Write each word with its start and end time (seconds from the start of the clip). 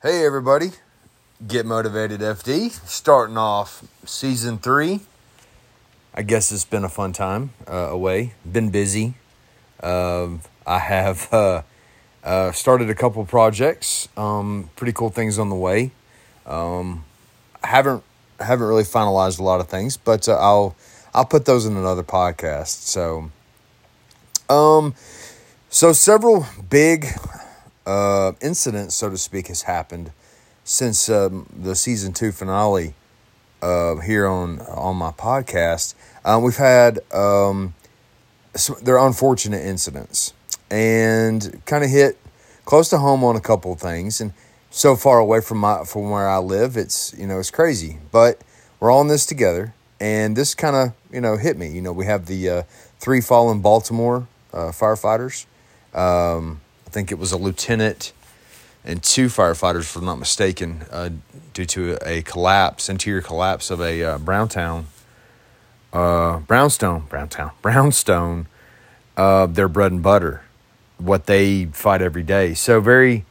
Hey, 0.00 0.24
everybody. 0.24 0.70
Get 1.44 1.66
Motivated 1.66 2.20
FD. 2.20 2.70
Starting 2.88 3.36
off 3.36 3.82
season 4.04 4.58
three. 4.58 5.00
I 6.14 6.22
guess 6.22 6.52
it's 6.52 6.64
been 6.64 6.84
a 6.84 6.88
fun 6.88 7.12
time 7.12 7.50
uh, 7.66 7.88
away. 7.90 8.34
Been 8.48 8.70
busy. 8.70 9.14
Uh, 9.82 10.36
I 10.64 10.78
have 10.78 11.28
uh, 11.34 11.62
uh, 12.22 12.52
started 12.52 12.90
a 12.90 12.94
couple 12.94 13.24
projects. 13.24 14.08
Um, 14.16 14.70
pretty 14.76 14.92
cool 14.92 15.10
things 15.10 15.36
on 15.36 15.48
the 15.48 15.56
way. 15.56 15.90
Um, 16.46 17.04
haven't 17.64 18.04
haven't 18.38 18.68
really 18.68 18.84
finalized 18.84 19.40
a 19.40 19.42
lot 19.42 19.58
of 19.58 19.66
things, 19.66 19.96
but 19.96 20.28
uh, 20.28 20.36
I'll 20.36 20.76
I'll 21.12 21.24
put 21.24 21.44
those 21.44 21.66
in 21.66 21.76
another 21.76 22.04
podcast. 22.04 22.84
So, 22.86 23.32
um, 24.48 24.94
so 25.70 25.92
several 25.92 26.46
big 26.70 27.08
uh, 27.88 28.32
incidents, 28.42 28.94
so 28.94 29.08
to 29.08 29.16
speak, 29.16 29.48
has 29.48 29.62
happened 29.62 30.12
since 30.62 31.08
um, 31.08 31.46
the 31.56 31.74
season 31.74 32.12
two 32.12 32.30
finale 32.30 32.94
uh, 33.62 33.96
here 33.96 34.26
on 34.26 34.60
on 34.60 34.96
my 34.96 35.10
podcast. 35.10 35.94
Uh, 36.24 36.38
we've 36.42 36.58
had 36.58 37.00
um, 37.12 37.74
some, 38.54 38.76
they're 38.82 38.98
unfortunate 38.98 39.64
incidents 39.64 40.34
and 40.70 41.62
kind 41.64 41.82
of 41.82 41.88
hit 41.88 42.18
close 42.66 42.90
to 42.90 42.98
home 42.98 43.24
on 43.24 43.36
a 43.36 43.40
couple 43.40 43.72
of 43.72 43.80
things. 43.80 44.20
And 44.20 44.34
so 44.70 44.94
far 44.94 45.18
away 45.18 45.40
from 45.40 45.56
my 45.56 45.84
from 45.84 46.10
where 46.10 46.28
I 46.28 46.38
live, 46.38 46.76
it's 46.76 47.14
you 47.16 47.26
know 47.26 47.38
it's 47.38 47.50
crazy. 47.50 47.98
But 48.12 48.42
we're 48.80 48.90
all 48.90 49.00
in 49.00 49.08
this 49.08 49.24
together, 49.24 49.72
and 49.98 50.36
this 50.36 50.54
kind 50.54 50.76
of 50.76 50.92
you 51.10 51.22
know 51.22 51.38
hit 51.38 51.56
me. 51.56 51.68
You 51.68 51.80
know, 51.80 51.92
we 51.92 52.04
have 52.04 52.26
the 52.26 52.50
uh, 52.50 52.62
three 52.98 53.22
fallen 53.22 53.60
Baltimore 53.60 54.28
uh, 54.52 54.72
firefighters. 54.72 55.46
Um, 55.94 56.60
I 56.88 56.90
think 56.90 57.12
it 57.12 57.18
was 57.18 57.32
a 57.32 57.36
lieutenant 57.36 58.14
and 58.82 59.02
two 59.02 59.26
firefighters, 59.26 59.80
if 59.80 59.96
I'm 59.96 60.06
not 60.06 60.18
mistaken, 60.18 60.86
uh, 60.90 61.10
due 61.52 61.66
to 61.66 61.98
a 62.00 62.22
collapse, 62.22 62.88
interior 62.88 63.20
collapse 63.20 63.70
of 63.70 63.82
a 63.82 64.02
uh, 64.02 64.16
Browntown, 64.16 64.86
uh, 65.92 66.38
Brownstone, 66.38 67.00
Browntown, 67.10 67.50
Brownstone, 67.60 68.46
uh, 69.18 69.44
their 69.44 69.68
bread 69.68 69.92
and 69.92 70.02
butter, 70.02 70.44
what 70.96 71.26
they 71.26 71.66
fight 71.66 72.00
every 72.00 72.22
day. 72.22 72.54
So 72.54 72.80
very 72.80 73.26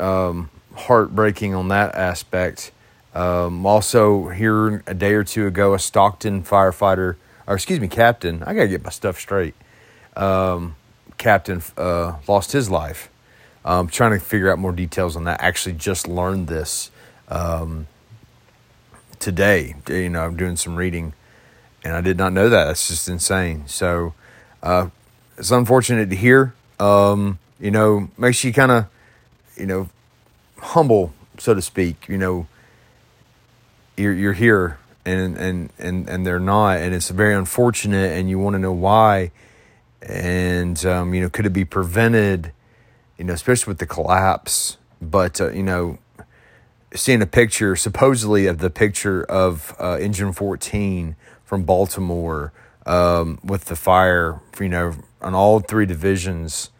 um, 0.00 0.48
heartbreaking 0.74 1.54
on 1.54 1.68
that 1.68 1.94
aspect. 1.94 2.72
Um, 3.14 3.66
also, 3.66 4.28
here 4.28 4.82
a 4.86 4.94
day 4.94 5.12
or 5.12 5.24
two 5.24 5.46
ago, 5.46 5.74
a 5.74 5.78
Stockton 5.78 6.42
firefighter, 6.42 7.16
or 7.46 7.54
excuse 7.54 7.80
me, 7.80 7.88
captain. 7.88 8.42
I 8.44 8.54
gotta 8.54 8.68
get 8.68 8.82
my 8.82 8.88
stuff 8.88 9.20
straight. 9.20 9.54
Um, 10.16 10.76
captain 11.18 11.62
uh, 11.76 12.16
lost 12.26 12.52
his 12.52 12.70
life. 12.70 13.10
I'm 13.64 13.88
trying 13.88 14.12
to 14.12 14.20
figure 14.20 14.50
out 14.50 14.58
more 14.58 14.72
details 14.72 15.16
on 15.16 15.24
that. 15.24 15.42
I 15.42 15.46
Actually, 15.46 15.74
just 15.74 16.08
learned 16.08 16.48
this 16.48 16.90
um, 17.28 17.86
today. 19.18 19.74
You 19.88 20.08
know, 20.08 20.24
I'm 20.24 20.36
doing 20.36 20.56
some 20.56 20.76
reading, 20.76 21.12
and 21.84 21.94
I 21.94 22.00
did 22.00 22.16
not 22.16 22.32
know 22.32 22.48
that. 22.48 22.64
That's 22.64 22.88
just 22.88 23.08
insane. 23.08 23.64
So 23.66 24.14
uh, 24.62 24.88
it's 25.36 25.50
unfortunate 25.50 26.08
to 26.10 26.16
hear. 26.16 26.54
Um, 26.80 27.38
you 27.60 27.70
know, 27.70 28.08
makes 28.16 28.42
you 28.44 28.52
kind 28.52 28.70
of, 28.70 28.86
you 29.56 29.66
know, 29.66 29.88
humble, 30.58 31.12
so 31.38 31.52
to 31.54 31.60
speak. 31.60 32.08
You 32.08 32.16
know, 32.16 32.46
you're 33.96 34.14
you're 34.14 34.32
here, 34.32 34.78
and 35.04 35.36
and 35.36 35.70
and 35.78 36.08
and 36.08 36.26
they're 36.26 36.40
not, 36.40 36.78
and 36.78 36.94
it's 36.94 37.10
very 37.10 37.34
unfortunate, 37.34 38.16
and 38.16 38.30
you 38.30 38.38
want 38.38 38.54
to 38.54 38.58
know 38.60 38.72
why 38.72 39.32
and 40.02 40.84
um, 40.86 41.14
you 41.14 41.20
know, 41.20 41.28
could 41.28 41.46
it 41.46 41.52
be 41.52 41.64
prevented? 41.64 42.52
You 43.16 43.24
know, 43.24 43.32
especially 43.32 43.70
with 43.70 43.78
the 43.78 43.86
collapse. 43.86 44.78
But 45.00 45.40
uh, 45.40 45.50
you 45.50 45.62
know, 45.62 45.98
seeing 46.94 47.22
a 47.22 47.26
picture, 47.26 47.76
supposedly 47.76 48.46
of 48.46 48.58
the 48.58 48.70
picture 48.70 49.24
of 49.24 49.74
uh, 49.80 49.98
Engine 50.00 50.32
14 50.32 51.16
from 51.44 51.64
Baltimore 51.64 52.52
um, 52.86 53.38
with 53.44 53.66
the 53.66 53.76
fire, 53.76 54.40
you 54.58 54.68
know, 54.68 54.94
on 55.20 55.34
all 55.34 55.60
three 55.60 55.86
divisions, 55.86 56.70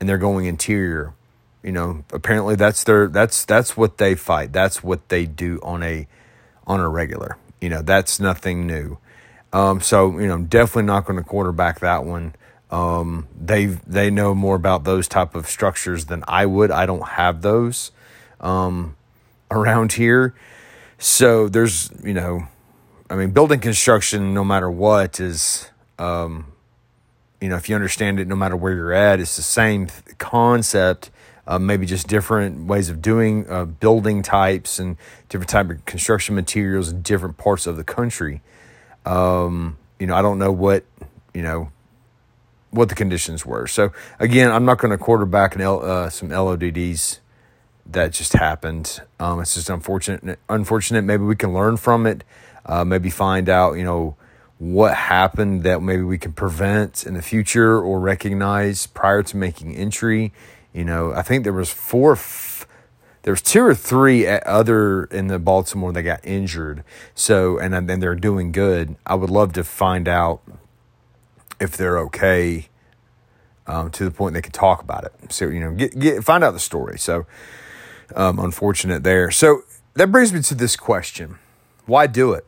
and 0.00 0.08
they're 0.08 0.18
going 0.18 0.46
interior. 0.46 1.14
You 1.62 1.72
know, 1.72 2.04
apparently 2.12 2.56
that's 2.56 2.84
their 2.84 3.08
that's 3.08 3.44
that's 3.44 3.76
what 3.76 3.98
they 3.98 4.14
fight. 4.14 4.52
That's 4.52 4.82
what 4.82 5.08
they 5.08 5.24
do 5.24 5.58
on 5.62 5.82
a 5.82 6.06
on 6.66 6.80
a 6.80 6.88
regular. 6.88 7.38
You 7.60 7.70
know, 7.70 7.82
that's 7.82 8.20
nothing 8.20 8.66
new. 8.66 8.98
Um, 9.52 9.80
so 9.80 10.18
you 10.18 10.26
know, 10.26 10.34
i'm 10.34 10.46
definitely 10.46 10.82
not 10.82 11.06
going 11.06 11.16
to 11.16 11.24
quarterback 11.24 11.80
that 11.80 12.04
one. 12.04 12.34
Um, 12.74 13.28
they 13.40 13.66
they 13.66 14.10
know 14.10 14.34
more 14.34 14.56
about 14.56 14.82
those 14.82 15.06
type 15.06 15.36
of 15.36 15.46
structures 15.46 16.06
than 16.06 16.24
I 16.26 16.44
would. 16.44 16.72
I 16.72 16.86
don't 16.86 17.06
have 17.10 17.40
those 17.40 17.92
um, 18.40 18.96
around 19.48 19.92
here, 19.92 20.34
so 20.98 21.48
there's 21.48 21.92
you 22.02 22.14
know, 22.14 22.48
I 23.08 23.14
mean, 23.14 23.30
building 23.30 23.60
construction, 23.60 24.34
no 24.34 24.42
matter 24.42 24.68
what, 24.68 25.20
is 25.20 25.70
um, 26.00 26.46
you 27.40 27.48
know, 27.48 27.54
if 27.54 27.68
you 27.68 27.76
understand 27.76 28.18
it, 28.18 28.26
no 28.26 28.34
matter 28.34 28.56
where 28.56 28.72
you're 28.72 28.92
at, 28.92 29.20
it's 29.20 29.36
the 29.36 29.42
same 29.42 29.86
concept. 30.18 31.12
Uh, 31.46 31.60
maybe 31.60 31.86
just 31.86 32.08
different 32.08 32.66
ways 32.66 32.90
of 32.90 33.00
doing 33.00 33.48
uh, 33.48 33.66
building 33.66 34.20
types 34.20 34.80
and 34.80 34.96
different 35.28 35.50
type 35.50 35.70
of 35.70 35.84
construction 35.84 36.34
materials 36.34 36.88
in 36.88 37.02
different 37.02 37.36
parts 37.36 37.68
of 37.68 37.76
the 37.76 37.84
country. 37.84 38.40
Um, 39.06 39.76
you 40.00 40.08
know, 40.08 40.16
I 40.16 40.22
don't 40.22 40.40
know 40.40 40.50
what 40.50 40.82
you 41.32 41.42
know 41.42 41.70
what 42.74 42.88
the 42.88 42.94
conditions 42.94 43.46
were. 43.46 43.66
So 43.66 43.92
again, 44.18 44.50
I'm 44.50 44.64
not 44.64 44.78
going 44.78 44.90
to 44.90 44.98
quarterback 44.98 45.54
an 45.54 45.60
L, 45.60 45.84
uh, 45.84 46.10
some 46.10 46.28
LODDs 46.30 47.20
that 47.86 48.12
just 48.12 48.32
happened. 48.32 49.00
Um, 49.20 49.40
it's 49.40 49.54
just 49.54 49.70
unfortunate. 49.70 50.38
Unfortunate. 50.48 51.02
Maybe 51.02 51.24
we 51.24 51.36
can 51.36 51.52
learn 51.52 51.76
from 51.76 52.06
it. 52.06 52.24
Uh, 52.66 52.84
maybe 52.84 53.10
find 53.10 53.48
out, 53.48 53.74
you 53.74 53.84
know, 53.84 54.16
what 54.58 54.94
happened 54.94 55.62
that 55.64 55.82
maybe 55.82 56.02
we 56.02 56.18
can 56.18 56.32
prevent 56.32 57.04
in 57.04 57.14
the 57.14 57.22
future 57.22 57.78
or 57.78 58.00
recognize 58.00 58.86
prior 58.86 59.22
to 59.22 59.36
making 59.36 59.76
entry. 59.76 60.32
You 60.72 60.84
know, 60.84 61.12
I 61.12 61.22
think 61.22 61.44
there 61.44 61.52
was 61.52 61.70
four. 61.70 62.12
F- 62.12 62.66
there 63.22 63.32
was 63.32 63.42
two 63.42 63.62
or 63.62 63.74
three 63.74 64.26
other 64.26 65.04
in 65.04 65.28
the 65.28 65.38
Baltimore 65.38 65.92
that 65.92 66.02
got 66.02 66.20
injured. 66.24 66.84
So 67.14 67.58
and 67.58 67.74
and 67.74 68.02
they're 68.02 68.14
doing 68.14 68.52
good. 68.52 68.96
I 69.06 69.14
would 69.14 69.30
love 69.30 69.52
to 69.54 69.64
find 69.64 70.08
out 70.08 70.42
if 71.60 71.76
they're 71.76 71.98
okay 71.98 72.68
um, 73.66 73.90
to 73.90 74.04
the 74.04 74.10
point 74.10 74.34
they 74.34 74.42
can 74.42 74.52
talk 74.52 74.82
about 74.82 75.04
it. 75.04 75.32
So 75.32 75.48
you 75.48 75.60
know, 75.60 75.72
get 75.72 75.98
get 75.98 76.24
find 76.24 76.44
out 76.44 76.52
the 76.52 76.60
story. 76.60 76.98
So 76.98 77.26
um, 78.14 78.38
unfortunate 78.38 79.02
there. 79.02 79.30
So 79.30 79.62
that 79.94 80.12
brings 80.12 80.32
me 80.32 80.40
to 80.42 80.54
this 80.54 80.76
question: 80.76 81.38
Why 81.86 82.06
do 82.06 82.32
it? 82.32 82.46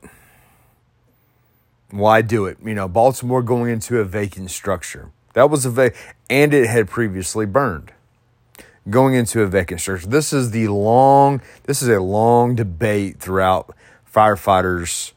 Why 1.90 2.20
do 2.20 2.46
it? 2.46 2.58
You 2.64 2.74
know, 2.74 2.88
Baltimore 2.88 3.42
going 3.42 3.70
into 3.70 3.98
a 3.98 4.04
vacant 4.04 4.50
structure. 4.50 5.10
That 5.34 5.50
was 5.50 5.66
a 5.66 5.70
va- 5.70 5.92
and 6.28 6.52
it 6.52 6.66
had 6.68 6.88
previously 6.88 7.46
burned. 7.46 7.92
Going 8.88 9.14
into 9.14 9.42
a 9.42 9.46
vacant 9.46 9.80
structure. 9.80 10.06
This 10.06 10.32
is 10.32 10.52
the 10.52 10.68
long. 10.68 11.40
This 11.64 11.82
is 11.82 11.88
a 11.88 12.00
long 12.00 12.54
debate 12.54 13.18
throughout 13.18 13.74
firefighters 14.12 15.12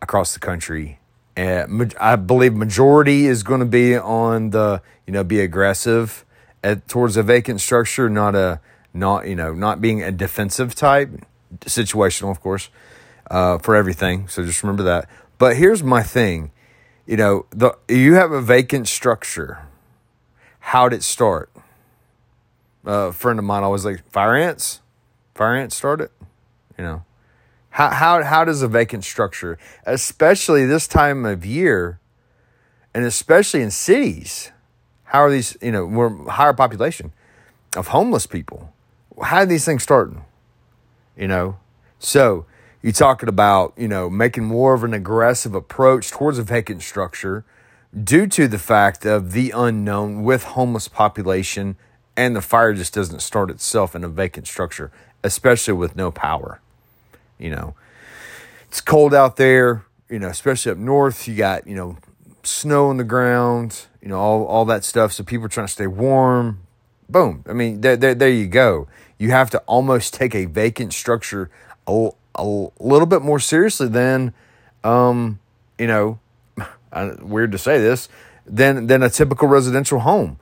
across 0.00 0.32
the 0.32 0.40
country 0.40 0.99
and 1.36 1.94
I 2.00 2.16
believe 2.16 2.54
majority 2.54 3.26
is 3.26 3.42
going 3.42 3.60
to 3.60 3.66
be 3.66 3.96
on 3.96 4.50
the 4.50 4.82
you 5.06 5.12
know 5.12 5.24
be 5.24 5.40
aggressive 5.40 6.24
at 6.62 6.88
towards 6.88 7.16
a 7.16 7.22
vacant 7.22 7.60
structure, 7.60 8.08
not 8.08 8.34
a 8.34 8.60
not 8.92 9.26
you 9.26 9.36
know 9.36 9.52
not 9.52 9.80
being 9.80 10.02
a 10.02 10.12
defensive 10.12 10.74
type, 10.74 11.10
situational 11.60 12.30
of 12.30 12.40
course, 12.40 12.68
uh, 13.30 13.58
for 13.58 13.76
everything. 13.76 14.28
So 14.28 14.44
just 14.44 14.62
remember 14.62 14.82
that. 14.84 15.08
But 15.38 15.56
here's 15.56 15.82
my 15.82 16.02
thing, 16.02 16.50
you 17.06 17.16
know, 17.16 17.46
the 17.50 17.76
you 17.88 18.14
have 18.14 18.32
a 18.32 18.42
vacant 18.42 18.88
structure. 18.88 19.66
How'd 20.60 20.92
it 20.92 21.02
start? 21.02 21.50
Uh, 22.86 23.08
a 23.08 23.12
friend 23.12 23.38
of 23.38 23.44
mine 23.44 23.62
always 23.62 23.84
like 23.84 24.08
fire 24.10 24.36
ants. 24.36 24.80
Fire 25.34 25.56
ants 25.56 25.76
started, 25.76 26.10
you 26.76 26.84
know. 26.84 27.04
How, 27.70 27.90
how, 27.90 28.22
how 28.24 28.44
does 28.44 28.62
a 28.62 28.68
vacant 28.68 29.04
structure, 29.04 29.58
especially 29.86 30.66
this 30.66 30.88
time 30.88 31.24
of 31.24 31.46
year, 31.46 32.00
and 32.92 33.04
especially 33.04 33.62
in 33.62 33.70
cities, 33.70 34.50
how 35.04 35.20
are 35.20 35.30
these, 35.30 35.56
you 35.62 35.72
know, 35.72 35.86
we're 35.86 36.28
higher 36.28 36.52
population 36.52 37.12
of 37.76 37.88
homeless 37.88 38.26
people. 38.26 38.72
How 39.22 39.38
are 39.38 39.46
these 39.46 39.64
things 39.64 39.82
starting? 39.82 40.24
You 41.16 41.28
know, 41.28 41.58
so 41.98 42.46
you're 42.82 42.92
talking 42.92 43.28
about, 43.28 43.74
you 43.76 43.88
know, 43.88 44.08
making 44.08 44.44
more 44.44 44.74
of 44.74 44.84
an 44.84 44.94
aggressive 44.94 45.54
approach 45.54 46.10
towards 46.10 46.38
a 46.38 46.42
vacant 46.42 46.82
structure 46.82 47.44
due 48.04 48.26
to 48.28 48.48
the 48.48 48.58
fact 48.58 49.04
of 49.04 49.32
the 49.32 49.52
unknown 49.54 50.22
with 50.22 50.44
homeless 50.44 50.88
population 50.88 51.76
and 52.16 52.34
the 52.34 52.40
fire 52.40 52.72
just 52.72 52.94
doesn't 52.94 53.20
start 53.20 53.50
itself 53.50 53.94
in 53.94 54.04
a 54.04 54.08
vacant 54.08 54.46
structure, 54.46 54.90
especially 55.22 55.74
with 55.74 55.96
no 55.96 56.10
power. 56.10 56.60
You 57.40 57.50
know, 57.50 57.74
it's 58.68 58.80
cold 58.80 59.14
out 59.14 59.36
there, 59.36 59.84
you 60.08 60.18
know, 60.18 60.28
especially 60.28 60.72
up 60.72 60.78
north. 60.78 61.26
You 61.26 61.34
got, 61.34 61.66
you 61.66 61.74
know, 61.74 61.96
snow 62.42 62.88
on 62.88 62.98
the 62.98 63.04
ground, 63.04 63.86
you 64.02 64.08
know, 64.08 64.18
all, 64.18 64.44
all 64.44 64.64
that 64.66 64.84
stuff. 64.84 65.12
So 65.12 65.24
people 65.24 65.46
are 65.46 65.48
trying 65.48 65.66
to 65.66 65.72
stay 65.72 65.86
warm. 65.86 66.60
Boom. 67.08 67.44
I 67.48 67.52
mean, 67.52 67.80
there, 67.80 67.96
there, 67.96 68.14
there 68.14 68.30
you 68.30 68.46
go. 68.46 68.86
you 69.18 69.30
have 69.30 69.50
to 69.50 69.58
almost 69.60 70.14
take 70.14 70.34
a 70.34 70.44
vacant 70.44 70.92
structure 70.92 71.50
a, 71.86 72.10
a 72.36 72.44
little 72.78 73.06
bit 73.06 73.22
more 73.22 73.40
seriously 73.40 73.88
than, 73.88 74.32
um, 74.84 75.40
you 75.78 75.86
know, 75.86 76.20
weird 77.20 77.52
to 77.52 77.58
say 77.58 77.78
this, 77.78 78.08
than 78.46 78.86
than 78.86 79.02
a 79.02 79.10
typical 79.10 79.48
residential 79.48 80.00
home, 80.00 80.38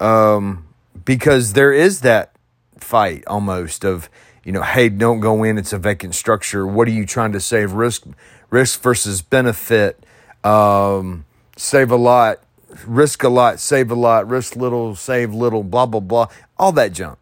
um, 0.00 0.66
because 1.04 1.52
there 1.52 1.72
is 1.72 2.00
that 2.00 2.32
fight 2.78 3.24
almost 3.26 3.84
of 3.84 4.08
you 4.46 4.52
know, 4.52 4.62
hey, 4.62 4.88
don't 4.88 5.20
go 5.20 5.42
in. 5.42 5.58
It's 5.58 5.74
a 5.74 5.78
vacant 5.78 6.14
structure. 6.14 6.66
What 6.66 6.88
are 6.88 6.92
you 6.92 7.04
trying 7.04 7.32
to 7.32 7.40
save? 7.40 7.72
Risk, 7.72 8.06
risk 8.48 8.80
versus 8.80 9.20
benefit. 9.20 10.02
Um, 10.42 11.26
save 11.56 11.90
a 11.90 11.96
lot, 11.96 12.40
risk 12.86 13.22
a 13.24 13.28
lot, 13.28 13.60
save 13.60 13.90
a 13.90 13.94
lot, 13.94 14.26
risk 14.26 14.56
little, 14.56 14.94
save 14.94 15.34
little, 15.34 15.62
blah 15.62 15.84
blah 15.84 16.00
blah. 16.00 16.28
All 16.56 16.72
that 16.72 16.92
junk 16.92 17.18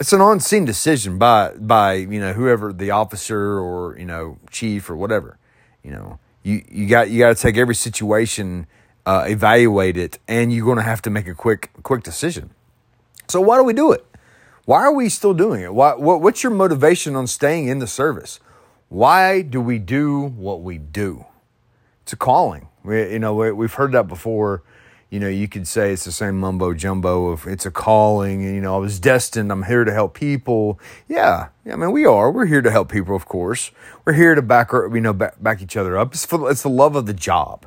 it's 0.00 0.14
an 0.14 0.20
on-scene 0.22 0.64
decision 0.64 1.18
by 1.18 1.52
by 1.56 1.92
you 1.92 2.18
know 2.18 2.32
whoever 2.32 2.72
the 2.72 2.90
officer 2.90 3.58
or 3.60 3.96
you 3.98 4.06
know 4.06 4.38
chief 4.50 4.88
or 4.88 4.96
whatever 4.96 5.38
you 5.84 5.90
know 5.90 6.18
you 6.42 6.64
you 6.68 6.88
got 6.88 7.10
you 7.10 7.18
got 7.18 7.36
to 7.36 7.40
take 7.40 7.56
every 7.56 7.74
situation 7.74 8.66
uh, 9.06 9.24
evaluate 9.28 9.96
it 9.96 10.18
and 10.26 10.52
you're 10.52 10.64
going 10.64 10.78
to 10.78 10.82
have 10.82 11.02
to 11.02 11.10
make 11.10 11.28
a 11.28 11.34
quick 11.34 11.70
quick 11.82 12.02
decision 12.02 12.50
so 13.28 13.40
why 13.40 13.56
do 13.56 13.62
we 13.62 13.74
do 13.74 13.92
it 13.92 14.04
why 14.64 14.80
are 14.80 14.92
we 14.92 15.08
still 15.08 15.34
doing 15.34 15.62
it 15.62 15.72
why 15.74 15.94
what, 15.94 16.20
what's 16.20 16.42
your 16.42 16.52
motivation 16.52 17.16
on 17.16 17.26
staying 17.26 17.68
in 17.68 17.78
the 17.78 17.86
service 17.86 18.40
why 18.88 19.42
do 19.42 19.60
we 19.60 19.78
do 19.78 20.20
what 20.20 20.62
we 20.62 20.78
do 20.78 21.24
it's 22.02 22.12
a 22.12 22.16
calling 22.16 22.68
we, 22.84 23.12
you 23.12 23.18
know 23.18 23.34
we, 23.34 23.52
we've 23.52 23.74
heard 23.74 23.92
that 23.92 24.08
before 24.08 24.62
you 25.10 25.18
know, 25.18 25.28
you 25.28 25.48
could 25.48 25.66
say 25.66 25.92
it's 25.92 26.04
the 26.04 26.12
same 26.12 26.38
mumbo 26.38 26.72
jumbo 26.72 27.30
of 27.30 27.44
it's 27.48 27.66
a 27.66 27.70
calling, 27.72 28.44
and 28.44 28.54
you 28.54 28.60
know, 28.60 28.76
I 28.76 28.78
was 28.78 29.00
destined. 29.00 29.50
I'm 29.50 29.64
here 29.64 29.84
to 29.84 29.92
help 29.92 30.14
people. 30.14 30.78
Yeah, 31.08 31.48
yeah. 31.64 31.72
I 31.72 31.76
mean, 31.76 31.90
we 31.90 32.06
are. 32.06 32.30
We're 32.30 32.46
here 32.46 32.62
to 32.62 32.70
help 32.70 32.92
people, 32.92 33.16
of 33.16 33.26
course. 33.26 33.72
We're 34.04 34.12
here 34.12 34.36
to 34.36 34.42
back, 34.42 34.70
you 34.72 35.00
know, 35.00 35.12
back, 35.12 35.42
back 35.42 35.60
each 35.60 35.76
other 35.76 35.98
up. 35.98 36.14
It's 36.14 36.24
for, 36.24 36.48
it's 36.48 36.62
the 36.62 36.70
love 36.70 36.94
of 36.94 37.06
the 37.06 37.12
job. 37.12 37.66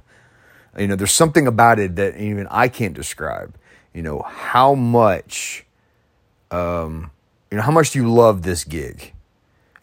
You 0.77 0.87
know, 0.87 0.95
there's 0.95 1.11
something 1.11 1.45
about 1.45 1.79
it 1.79 1.97
that 1.97 2.15
even 2.15 2.47
I 2.49 2.69
can't 2.69 2.93
describe. 2.93 3.57
You 3.93 4.03
know 4.03 4.21
how 4.21 4.73
much, 4.73 5.62
um, 6.53 7.11
you 7.49 7.57
know 7.57 7.63
how 7.63 7.71
much 7.71 7.91
do 7.91 7.99
you 7.99 8.11
love 8.11 8.43
this 8.43 8.63
gig? 8.63 9.13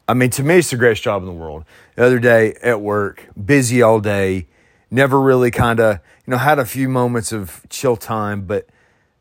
I 0.09 0.15
mean, 0.15 0.31
to 0.31 0.43
me, 0.43 0.59
it's 0.59 0.71
the 0.71 0.77
greatest 0.77 1.03
job 1.03 1.23
in 1.23 1.27
the 1.27 1.35
world. 1.35 1.65
The 1.97 2.05
other 2.05 2.19
day 2.19 2.55
at 2.63 2.81
work, 2.81 3.29
busy 3.43 3.83
all 3.83 4.01
day 4.01 4.47
never 4.91 5.21
really 5.21 5.51
kind 5.51 5.79
of, 5.79 6.01
you 6.27 6.33
know, 6.33 6.37
had 6.37 6.59
a 6.59 6.65
few 6.65 6.89
moments 6.89 7.33
of 7.33 7.65
chill 7.69 7.97
time, 7.97 8.43
but 8.43 8.69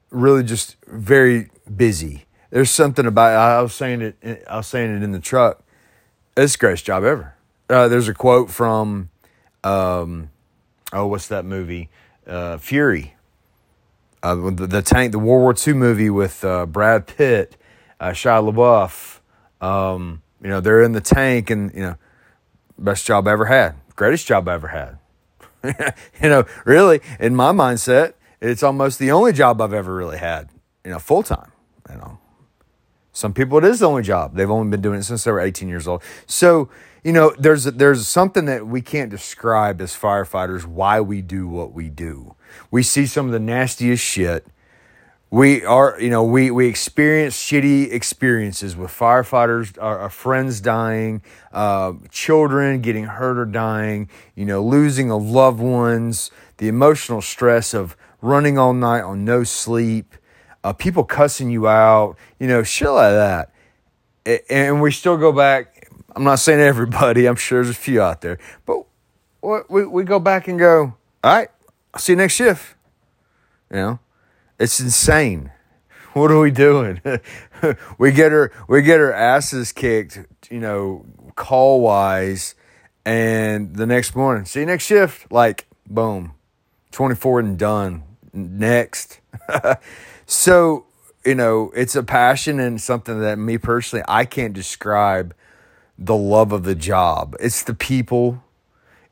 really 0.10 0.44
just 0.44 0.78
very 0.88 1.50
busy. 1.76 2.26
There's 2.50 2.72
something 2.72 3.06
about 3.06 3.34
I 3.34 3.62
was 3.62 3.74
saying 3.74 4.02
it. 4.02 4.44
I 4.50 4.58
was 4.58 4.68
saying 4.68 4.96
it 4.96 5.04
in 5.04 5.12
the 5.12 5.20
truck. 5.20 5.64
It's 6.36 6.54
the 6.54 6.58
greatest 6.60 6.86
job 6.86 7.04
ever. 7.04 7.36
Uh, 7.70 7.88
there's 7.88 8.08
a 8.08 8.14
quote 8.14 8.50
from, 8.50 9.10
um, 9.64 10.32
oh, 10.92 11.06
what's 11.06 11.28
that 11.28 11.46
movie? 11.46 11.90
Uh, 12.26 12.58
Fury. 12.58 13.14
Uh, 14.22 14.36
the, 14.50 14.68
the, 14.68 14.82
tank, 14.82 15.12
the 15.12 15.20
World 15.20 15.42
War 15.42 15.56
II 15.68 15.74
movie 15.74 16.10
with 16.10 16.44
uh, 16.44 16.66
Brad 16.66 17.08
Pitt, 17.08 17.56
uh, 18.00 18.10
Shia 18.10 18.52
LaBeouf. 18.52 19.20
Um, 19.66 20.22
you 20.42 20.50
know, 20.50 20.60
they're 20.60 20.82
in 20.82 20.92
the 20.92 21.02
tank, 21.02 21.50
and 21.50 21.74
you 21.74 21.82
know, 21.82 21.96
best 22.78 23.06
job 23.06 23.28
I 23.28 23.32
ever 23.32 23.46
had, 23.46 23.76
greatest 23.96 24.28
job 24.28 24.48
I 24.48 24.54
ever 24.54 24.68
had. 24.68 24.98
you 26.22 26.30
know, 26.30 26.46
really, 26.66 27.02
in 27.20 27.36
my 27.36 27.52
mindset, 27.52 28.14
it's 28.42 28.64
almost 28.64 29.00
the 29.00 29.12
only 29.12 29.34
job 29.34 29.62
I've 29.62 29.74
ever 29.74 29.94
really 29.94 30.18
had, 30.18 30.50
you 30.86 30.92
know, 30.92 31.00
full 31.00 31.24
time. 31.24 31.52
You 31.90 31.98
know, 31.98 32.20
some 33.12 33.34
people 33.34 33.58
it 33.58 33.66
is 33.66 33.80
the 33.80 33.88
only 33.88 34.04
job. 34.04 34.36
They've 34.36 34.50
only 34.50 34.70
been 34.70 34.82
doing 34.82 35.00
it 35.00 35.04
since 35.04 35.24
they 35.24 35.32
were 35.32 35.42
18 35.42 35.68
years 35.68 35.88
old. 35.88 36.02
So, 36.26 36.70
you 37.04 37.12
know, 37.12 37.34
there's 37.38 37.66
there's 37.66 38.08
something 38.08 38.46
that 38.46 38.68
we 38.68 38.82
can't 38.82 39.10
describe 39.10 39.82
as 39.82 39.94
firefighters 39.94 40.66
why 40.66 41.02
we 41.02 41.22
do 41.22 41.48
what 41.48 41.74
we 41.74 41.90
do. 41.90 42.36
We 42.72 42.84
see 42.84 43.06
some 43.06 43.28
of 43.28 43.32
the 43.32 43.40
nastiest 43.40 44.04
shit. 44.04 44.46
We 45.32 45.64
are 45.64 45.96
you 46.00 46.10
know 46.10 46.24
we 46.24 46.50
we 46.50 46.68
experience 46.68 47.38
shitty 47.38 47.92
experiences 47.94 48.76
with 48.76 48.90
firefighters 48.90 49.78
our, 49.80 50.00
our 50.00 50.10
friends 50.10 50.60
dying 50.60 51.22
uh, 51.54 51.94
children 52.10 52.82
getting 52.82 53.04
hurt 53.04 53.38
or 53.38 53.46
dying 53.46 54.10
you 54.34 54.46
know 54.46 54.64
losing 54.64 55.12
of 55.12 55.22
loved 55.22 55.60
ones 55.60 56.32
the 56.58 56.68
emotional 56.68 57.22
stress 57.22 57.76
of 57.76 57.96
running 58.22 58.58
all 58.58 58.74
night 58.74 59.02
on 59.02 59.24
no 59.24 59.44
sleep 59.44 60.16
uh, 60.64 60.74
people 60.74 61.04
cussing 61.04 61.52
you 61.52 61.68
out 61.68 62.16
you 62.40 62.48
know 62.48 62.64
shit 62.64 62.90
like 62.90 63.14
that. 63.14 63.54
And 64.50 64.82
we 64.82 64.92
still 64.92 65.18
go 65.18 65.32
back 65.32 65.88
i'm 66.16 66.24
not 66.24 66.40
saying 66.40 66.60
everybody 66.60 67.28
i'm 67.28 67.36
sure 67.36 67.64
there's 67.64 67.76
a 67.76 67.80
few 67.80 68.02
out 68.02 68.22
there 68.22 68.40
but 68.66 68.84
we, 69.70 69.86
we 69.86 70.04
go 70.04 70.20
back 70.20 70.48
and 70.48 70.58
go 70.58 70.96
all 71.24 71.36
right 71.36 71.50
i'll 71.94 72.00
see 72.00 72.14
you 72.14 72.18
next 72.18 72.34
shift 72.34 72.76
you 73.70 73.78
know 73.78 74.00
it's 74.60 74.80
insane. 74.80 75.52
What 76.14 76.32
are 76.32 76.40
we 76.40 76.50
doing? 76.50 77.02
we 78.00 78.12
get 78.12 78.32
her 78.32 78.52
we 78.68 78.82
get 78.82 79.00
her 79.00 79.14
asses 79.14 79.72
kicked, 79.72 80.20
you 80.50 80.60
know, 80.60 81.06
call 81.36 81.82
wise, 81.82 82.56
and 83.06 83.76
the 83.76 83.86
next 83.86 84.16
morning, 84.16 84.44
see 84.46 84.62
you 84.62 84.66
next 84.66 84.86
shift, 84.86 85.32
like 85.32 85.68
boom, 85.88 86.34
twenty 86.92 87.14
four 87.14 87.40
and 87.40 87.60
done. 87.60 88.04
Next. 88.34 89.20
so, 90.26 90.88
you 91.24 91.36
know, 91.36 91.72
it's 91.76 91.96
a 91.96 92.02
passion 92.02 92.60
and 92.60 92.82
something 92.82 93.22
that 93.22 93.38
me 93.38 93.60
personally 93.60 94.04
I 94.08 94.26
can't 94.26 94.54
describe 94.54 95.36
the 96.00 96.18
love 96.18 96.52
of 96.52 96.64
the 96.64 96.76
job. 96.76 97.36
It's 97.40 97.62
the 97.62 97.76
people, 97.76 98.44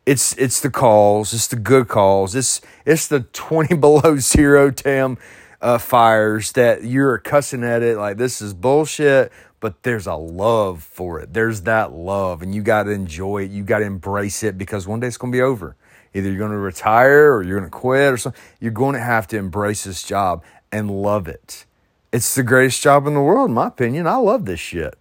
it's 0.08 0.34
it's 0.38 0.62
the 0.62 0.70
calls, 0.70 1.34
it's 1.34 1.48
the 1.48 1.58
good 1.58 1.90
calls, 1.90 2.34
it's 2.34 2.62
it's 2.86 3.08
the 3.08 3.20
twenty 3.20 3.76
below 3.76 4.16
zero 4.18 4.72
tam 4.72 5.18
uh, 5.62 5.78
fires 5.78 6.54
that 6.54 6.86
you're 6.86 7.18
cussing 7.20 7.64
at 7.64 7.84
it 7.84 7.98
like 7.98 8.16
this 8.16 8.42
is 8.42 8.54
bullshit, 8.54 9.34
but 9.60 9.84
there's 9.84 10.08
a 10.08 10.16
love 10.16 10.82
for 10.82 11.20
it. 11.20 11.34
There's 11.34 11.62
that 11.64 11.92
love, 11.92 12.42
and 12.42 12.56
you 12.56 12.62
got 12.62 12.84
to 12.84 12.92
enjoy 12.92 13.44
it. 13.44 13.52
You 13.52 13.64
got 13.64 13.80
to 13.80 13.86
embrace 13.86 14.44
it 14.44 14.58
because 14.58 14.88
one 14.88 15.02
day 15.02 15.08
it's 15.08 15.18
gonna 15.18 15.32
be 15.32 15.42
over. 15.42 15.76
Either 16.14 16.30
you're 16.30 16.40
gonna 16.40 16.58
retire 16.58 17.34
or 17.34 17.44
you're 17.44 17.60
gonna 17.60 17.70
quit 17.70 18.14
or 18.14 18.18
something. 18.18 18.42
You're 18.62 18.72
going 18.72 18.94
to 18.94 19.02
have 19.02 19.28
to 19.28 19.38
embrace 19.38 19.84
this 19.84 20.04
job 20.04 20.42
and 20.72 20.90
love 20.90 21.28
it. 21.28 21.66
It's 22.14 22.34
the 22.34 22.44
greatest 22.44 22.82
job 22.82 23.08
in 23.08 23.14
the 23.14 23.22
world, 23.22 23.50
in 23.50 23.56
my 23.56 23.68
opinion. 23.68 24.08
I 24.08 24.16
love 24.16 24.46
this 24.46 24.62
shit. 24.62 24.98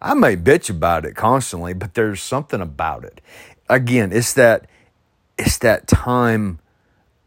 I 0.00 0.14
may 0.14 0.36
bitch 0.36 0.70
about 0.70 1.04
it 1.04 1.14
constantly, 1.14 1.74
but 1.74 1.94
there's 1.94 2.22
something 2.22 2.60
about 2.60 3.04
it 3.04 3.20
again, 3.68 4.12
it's 4.12 4.32
that 4.34 4.66
it's 5.38 5.58
that 5.58 5.86
time 5.86 6.58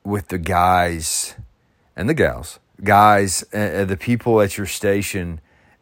with 0.04 0.30
the 0.30 0.38
guys 0.38 1.36
and 1.96 2.10
the 2.10 2.14
gals, 2.14 2.60
guys, 2.84 3.44
uh, 3.54 3.86
the 3.86 3.98
people 3.98 4.42
at 4.42 4.58
your 4.58 4.66
station, 4.66 5.42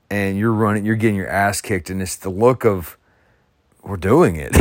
and 0.09 0.37
you're 0.37 0.51
running, 0.51 0.85
you're 0.85 0.95
getting 0.95 1.15
your 1.15 1.29
ass 1.29 1.61
kicked, 1.61 1.89
and 1.89 2.01
it's 2.01 2.15
the 2.15 2.29
look 2.29 2.65
of 2.65 2.97
we're 3.83 3.97
doing 3.97 4.35
it. 4.35 4.53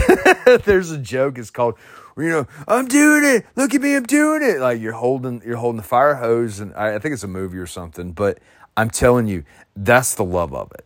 There's 0.64 0.90
a 0.90 0.98
joke. 0.98 1.38
It's 1.38 1.50
called, 1.50 1.74
you 2.16 2.28
know, 2.28 2.46
I'm 2.68 2.86
doing 2.86 3.24
it. 3.24 3.46
Look 3.56 3.74
at 3.74 3.80
me, 3.80 3.96
I'm 3.96 4.04
doing 4.04 4.42
it. 4.42 4.60
Like 4.60 4.80
you're 4.80 4.92
holding, 4.92 5.42
you're 5.44 5.56
holding 5.56 5.78
the 5.78 5.82
fire 5.82 6.14
hose, 6.14 6.60
and 6.60 6.72
I, 6.74 6.94
I 6.94 6.98
think 6.98 7.12
it's 7.12 7.24
a 7.24 7.28
movie 7.28 7.58
or 7.58 7.66
something. 7.66 8.12
But 8.12 8.38
I'm 8.76 8.90
telling 8.90 9.26
you, 9.26 9.44
that's 9.74 10.14
the 10.14 10.24
love 10.24 10.54
of 10.54 10.72
it. 10.72 10.84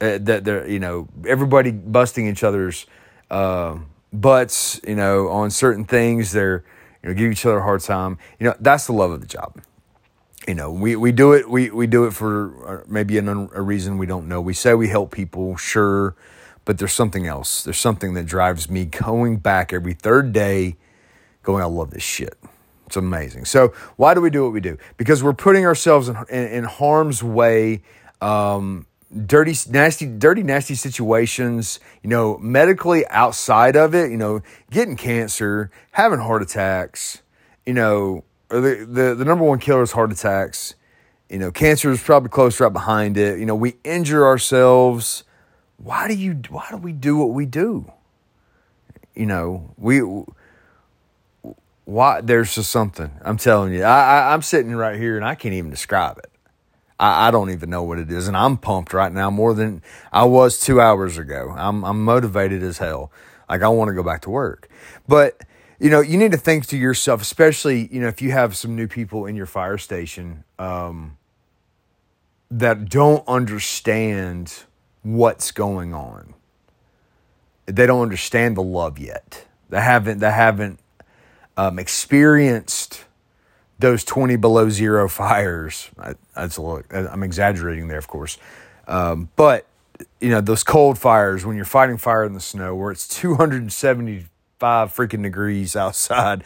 Uh, 0.00 0.18
that 0.22 0.44
they're, 0.44 0.68
you 0.68 0.78
know, 0.78 1.08
everybody 1.26 1.72
busting 1.72 2.28
each 2.28 2.44
other's 2.44 2.86
uh, 3.30 3.78
butts, 4.12 4.80
you 4.86 4.96
know, 4.96 5.28
on 5.28 5.50
certain 5.50 5.84
things. 5.84 6.32
They're, 6.32 6.64
you 7.02 7.08
know, 7.08 7.14
give 7.14 7.30
each 7.30 7.44
other 7.46 7.58
a 7.58 7.62
hard 7.62 7.80
time. 7.80 8.18
You 8.38 8.46
know, 8.46 8.54
that's 8.60 8.86
the 8.86 8.92
love 8.92 9.10
of 9.10 9.20
the 9.20 9.26
job. 9.26 9.60
You 10.46 10.54
know, 10.54 10.72
we, 10.72 10.96
we 10.96 11.12
do 11.12 11.32
it. 11.32 11.48
We, 11.48 11.70
we 11.70 11.86
do 11.86 12.04
it 12.04 12.12
for 12.12 12.80
uh, 12.80 12.84
maybe 12.88 13.18
an, 13.18 13.28
a 13.28 13.60
reason 13.60 13.98
we 13.98 14.06
don't 14.06 14.28
know. 14.28 14.40
We 14.40 14.54
say 14.54 14.74
we 14.74 14.88
help 14.88 15.12
people, 15.12 15.56
sure, 15.56 16.16
but 16.64 16.78
there's 16.78 16.92
something 16.92 17.26
else. 17.26 17.62
There's 17.62 17.78
something 17.78 18.14
that 18.14 18.24
drives 18.24 18.70
me 18.70 18.86
going 18.86 19.36
back 19.38 19.72
every 19.72 19.94
third 19.94 20.32
day, 20.32 20.76
going, 21.42 21.62
I 21.62 21.66
love 21.66 21.90
this 21.90 22.02
shit. 22.02 22.38
It's 22.86 22.96
amazing. 22.96 23.44
So 23.44 23.74
why 23.96 24.14
do 24.14 24.22
we 24.22 24.30
do 24.30 24.44
what 24.44 24.52
we 24.54 24.60
do? 24.60 24.78
Because 24.96 25.22
we're 25.22 25.34
putting 25.34 25.66
ourselves 25.66 26.08
in, 26.08 26.16
in, 26.30 26.46
in 26.48 26.64
harm's 26.64 27.22
way. 27.22 27.82
Um, 28.22 28.86
dirty, 29.26 29.54
nasty, 29.70 30.06
dirty, 30.06 30.42
nasty 30.42 30.74
situations, 30.74 31.80
you 32.02 32.10
know, 32.10 32.38
medically 32.38 33.06
outside 33.08 33.76
of 33.76 33.94
it, 33.94 34.10
you 34.10 34.16
know, 34.16 34.42
getting 34.70 34.96
cancer, 34.96 35.70
having 35.92 36.20
heart 36.20 36.42
attacks, 36.42 37.22
you 37.64 37.74
know, 37.74 38.24
the, 38.48 38.86
the, 38.88 39.14
the 39.14 39.24
number 39.24 39.44
one 39.44 39.58
killer 39.58 39.82
is 39.82 39.92
heart 39.92 40.12
attacks. 40.12 40.74
You 41.28 41.38
know, 41.38 41.50
cancer 41.50 41.90
is 41.90 42.02
probably 42.02 42.30
close 42.30 42.58
right 42.60 42.72
behind 42.72 43.18
it. 43.18 43.38
You 43.38 43.44
know, 43.44 43.54
we 43.54 43.76
injure 43.84 44.26
ourselves. 44.26 45.24
Why 45.76 46.08
do 46.08 46.14
you, 46.14 46.40
why 46.48 46.66
do 46.70 46.78
we 46.78 46.92
do 46.92 47.18
what 47.18 47.30
we 47.30 47.44
do? 47.44 47.92
You 49.14 49.26
know, 49.26 49.74
we, 49.76 50.00
why, 51.84 52.20
there's 52.22 52.54
just 52.54 52.70
something, 52.70 53.10
I'm 53.22 53.36
telling 53.36 53.72
you, 53.72 53.82
I, 53.82 54.20
I 54.20 54.32
I'm 54.32 54.42
sitting 54.42 54.74
right 54.74 54.98
here 54.98 55.16
and 55.16 55.24
I 55.24 55.34
can't 55.34 55.54
even 55.54 55.70
describe 55.70 56.18
it. 56.18 56.27
I, 56.98 57.28
I 57.28 57.30
don't 57.30 57.50
even 57.50 57.70
know 57.70 57.82
what 57.82 57.98
it 57.98 58.10
is, 58.10 58.28
and 58.28 58.36
I'm 58.36 58.56
pumped 58.56 58.92
right 58.92 59.12
now 59.12 59.30
more 59.30 59.54
than 59.54 59.82
I 60.12 60.24
was 60.24 60.60
two 60.60 60.80
hours 60.80 61.18
ago. 61.18 61.54
I'm 61.56 61.84
I'm 61.84 62.04
motivated 62.04 62.62
as 62.62 62.78
hell. 62.78 63.12
Like 63.48 63.62
I 63.62 63.68
want 63.68 63.88
to 63.88 63.94
go 63.94 64.02
back 64.02 64.22
to 64.22 64.30
work, 64.30 64.68
but 65.06 65.42
you 65.78 65.90
know 65.90 66.00
you 66.00 66.18
need 66.18 66.32
to 66.32 66.38
think 66.38 66.66
to 66.66 66.76
yourself, 66.76 67.22
especially 67.22 67.88
you 67.92 68.00
know 68.00 68.08
if 68.08 68.20
you 68.20 68.32
have 68.32 68.56
some 68.56 68.76
new 68.76 68.88
people 68.88 69.26
in 69.26 69.36
your 69.36 69.46
fire 69.46 69.78
station 69.78 70.44
um, 70.58 71.16
that 72.50 72.88
don't 72.88 73.26
understand 73.26 74.64
what's 75.02 75.50
going 75.50 75.94
on. 75.94 76.34
They 77.66 77.86
don't 77.86 78.02
understand 78.02 78.56
the 78.56 78.62
love 78.62 78.98
yet. 78.98 79.46
They 79.68 79.80
haven't. 79.80 80.18
They 80.18 80.30
haven't 80.30 80.80
um, 81.56 81.78
experienced 81.78 83.04
those 83.78 84.04
20 84.04 84.36
below 84.36 84.68
zero 84.70 85.08
fires. 85.08 85.90
I, 85.98 86.14
that's 86.34 86.56
a 86.56 86.62
little, 86.62 86.82
I'm 86.90 87.22
exaggerating 87.22 87.88
there, 87.88 87.98
of 87.98 88.08
course. 88.08 88.38
Um, 88.86 89.28
but, 89.36 89.66
you 90.20 90.30
know, 90.30 90.40
those 90.40 90.64
cold 90.64 90.98
fires, 90.98 91.46
when 91.46 91.56
you're 91.56 91.64
fighting 91.64 91.96
fire 91.96 92.24
in 92.24 92.32
the 92.32 92.40
snow 92.40 92.74
where 92.74 92.90
it's 92.90 93.06
275 93.08 94.94
freaking 94.94 95.22
degrees 95.22 95.76
outside, 95.76 96.42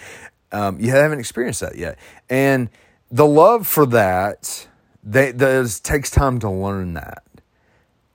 um, 0.51 0.79
you 0.79 0.91
haven't 0.91 1.19
experienced 1.19 1.61
that 1.61 1.77
yet. 1.77 1.99
And 2.29 2.69
the 3.11 3.27
love 3.27 3.67
for 3.67 3.87
that, 3.87 4.69
they, 5.03 5.33
does 5.33 5.81
takes 5.81 6.11
time 6.11 6.39
to 6.41 6.51
learn 6.51 6.95
that. 6.95 7.25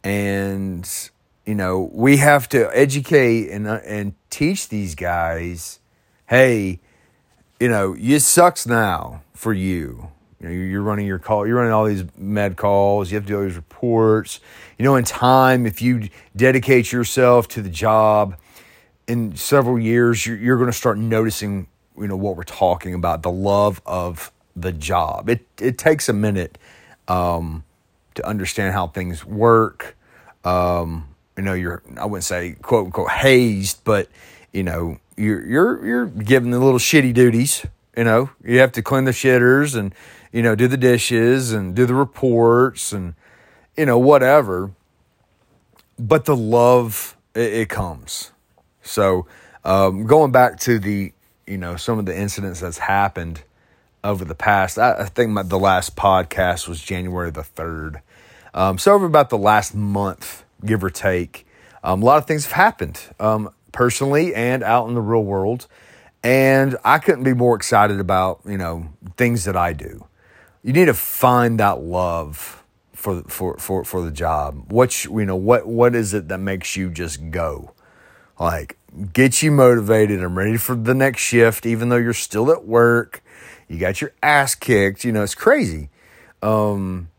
And, 0.03 0.87
you 1.45 1.55
know, 1.55 1.89
we 1.91 2.17
have 2.17 2.47
to 2.49 2.69
educate 2.77 3.49
and, 3.49 3.67
uh, 3.67 3.79
and 3.83 4.13
teach 4.29 4.69
these 4.69 4.93
guys, 4.95 5.79
hey, 6.27 6.79
you 7.59 7.67
know, 7.67 7.95
it 7.97 8.19
sucks 8.21 8.65
now 8.67 9.23
for 9.33 9.53
you. 9.53 10.11
You 10.39 10.47
know, 10.47 10.53
you're 10.53 10.83
running 10.83 11.07
your 11.07 11.17
call, 11.17 11.47
you're 11.47 11.55
running 11.55 11.73
all 11.73 11.85
these 11.85 12.03
med 12.15 12.57
calls, 12.57 13.11
you 13.11 13.15
have 13.15 13.23
to 13.25 13.27
do 13.27 13.37
all 13.37 13.43
these 13.43 13.55
reports. 13.55 14.39
You 14.77 14.85
know, 14.85 14.95
in 14.95 15.03
time, 15.03 15.65
if 15.65 15.81
you 15.81 16.09
dedicate 16.35 16.91
yourself 16.91 17.47
to 17.49 17.61
the 17.63 17.69
job, 17.69 18.37
in 19.07 19.35
several 19.35 19.79
years, 19.79 20.25
you're, 20.25 20.37
you're 20.37 20.57
going 20.57 20.69
to 20.69 20.77
start 20.77 20.97
noticing, 20.97 21.67
you 21.97 22.07
know, 22.07 22.17
what 22.17 22.35
we're 22.35 22.43
talking 22.43 22.93
about, 22.93 23.23
the 23.23 23.31
love 23.31 23.81
of 23.85 24.31
the 24.55 24.71
job. 24.71 25.29
It 25.29 25.45
it 25.59 25.77
takes 25.77 26.09
a 26.09 26.13
minute 26.13 26.57
um, 27.07 27.63
to 28.15 28.27
understand 28.27 28.73
how 28.73 28.87
things 28.87 29.25
work. 29.25 29.95
Um, 30.43 31.07
you 31.37 31.43
know, 31.43 31.53
you're 31.53 31.81
I 31.97 32.05
wouldn't 32.05 32.25
say 32.25 32.57
quote 32.61 32.87
unquote 32.87 33.11
hazed, 33.11 33.83
but 33.83 34.09
you 34.53 34.63
know, 34.63 34.99
you're 35.15 35.45
you're 35.45 35.85
you're 35.85 36.05
given 36.05 36.51
the 36.51 36.59
little 36.59 36.79
shitty 36.79 37.13
duties. 37.13 37.65
You 37.95 38.03
know, 38.03 38.29
you 38.43 38.59
have 38.59 38.71
to 38.73 38.81
clean 38.81 39.05
the 39.05 39.11
shitters 39.11 39.75
and 39.75 39.93
you 40.31 40.41
know 40.41 40.55
do 40.55 40.67
the 40.67 40.77
dishes 40.77 41.51
and 41.51 41.75
do 41.75 41.85
the 41.85 41.95
reports 41.95 42.91
and 42.91 43.15
you 43.75 43.85
know 43.85 43.97
whatever. 43.97 44.71
But 45.99 46.25
the 46.25 46.35
love 46.35 47.17
it, 47.33 47.53
it 47.53 47.69
comes. 47.69 48.31
So 48.81 49.27
um, 49.63 50.05
going 50.05 50.31
back 50.31 50.59
to 50.61 50.79
the 50.79 51.13
you 51.45 51.57
know 51.57 51.75
some 51.75 51.99
of 51.99 52.05
the 52.05 52.17
incidents 52.17 52.59
that's 52.59 52.77
happened 52.77 53.43
over 54.03 54.25
the 54.25 54.35
past. 54.35 54.77
I, 54.77 54.93
I 54.99 55.05
think 55.05 55.31
my, 55.31 55.43
the 55.43 55.59
last 55.59 55.95
podcast 55.95 56.67
was 56.67 56.81
January 56.81 57.31
the 57.31 57.43
third. 57.43 58.01
Um, 58.53 58.77
so 58.77 58.93
over 58.93 59.05
about 59.05 59.29
the 59.29 59.37
last 59.37 59.75
month, 59.75 60.45
give 60.65 60.83
or 60.83 60.89
take, 60.89 61.45
um, 61.83 62.01
a 62.01 62.05
lot 62.05 62.17
of 62.17 62.25
things 62.25 62.45
have 62.45 62.53
happened. 62.53 62.99
Um, 63.19 63.49
personally 63.77 64.33
and 64.33 64.63
out 64.63 64.87
in 64.87 64.95
the 64.95 65.01
real 65.01 65.23
world. 65.23 65.67
And 66.23 66.75
I 66.83 66.97
couldn't 66.97 67.23
be 67.23 67.33
more 67.33 67.55
excited 67.55 67.99
about, 67.99 68.41
you 68.43 68.57
know, 68.57 68.89
things 69.17 69.45
that 69.45 69.55
I 69.55 69.73
do. 69.73 70.07
You 70.63 70.73
need 70.73 70.85
to 70.85 70.95
find 70.95 71.59
that 71.59 71.81
love 71.81 72.63
for 72.93 73.21
for 73.27 73.55
for 73.57 73.83
for 73.83 74.01
the 74.01 74.11
job. 74.11 74.71
What 74.71 75.05
you 75.05 75.25
know, 75.25 75.35
what 75.35 75.67
what 75.67 75.93
is 75.93 76.15
it 76.15 76.27
that 76.29 76.39
makes 76.39 76.75
you 76.75 76.89
just 76.89 77.29
go? 77.29 77.73
Like 78.39 78.77
get 79.13 79.43
you 79.43 79.51
motivated. 79.51 80.23
I'm 80.23 80.37
ready 80.37 80.57
for 80.57 80.75
the 80.75 80.95
next 80.95 81.21
shift, 81.21 81.67
even 81.67 81.89
though 81.89 81.97
you're 81.97 82.13
still 82.13 82.51
at 82.51 82.65
work. 82.65 83.23
You 83.67 83.77
got 83.77 84.01
your 84.01 84.11
ass 84.23 84.55
kicked. 84.55 85.03
You 85.03 85.11
know, 85.11 85.21
it's 85.21 85.35
crazy. 85.35 85.89
Um, 86.41 87.09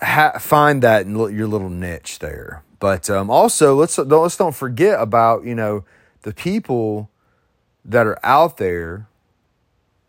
ha- 0.00 0.38
find 0.38 0.82
that 0.82 1.04
in 1.06 1.16
your 1.16 1.48
little 1.48 1.70
niche 1.70 2.20
there. 2.20 2.62
But 2.82 3.08
um, 3.08 3.30
also, 3.30 3.76
let's 3.76 3.94
don't 3.94 4.10
let's 4.10 4.36
don't 4.36 4.56
forget 4.56 5.00
about 5.00 5.44
you 5.44 5.54
know 5.54 5.84
the 6.22 6.34
people 6.34 7.10
that 7.84 8.08
are 8.08 8.18
out 8.24 8.56
there 8.56 9.06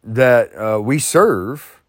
that 0.03 0.49
uh, 0.57 0.81
we 0.81 0.97
serve. 0.97 1.83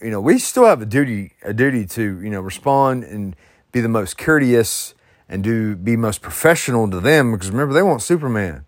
You 0.00 0.10
know, 0.10 0.20
we 0.22 0.38
still 0.38 0.64
have 0.64 0.80
a 0.80 0.86
duty 0.86 1.32
a 1.42 1.52
duty 1.52 1.84
to 1.88 2.18
you 2.22 2.30
know 2.30 2.40
respond 2.40 3.04
and 3.04 3.36
be 3.70 3.82
the 3.82 3.88
most 3.90 4.16
courteous 4.16 4.94
and 5.28 5.44
do 5.44 5.76
be 5.76 5.94
most 5.94 6.22
professional 6.22 6.90
to 6.90 6.98
them 6.98 7.32
because 7.32 7.50
remember 7.50 7.74
they 7.74 7.82
want 7.82 8.00
Superman. 8.00 8.64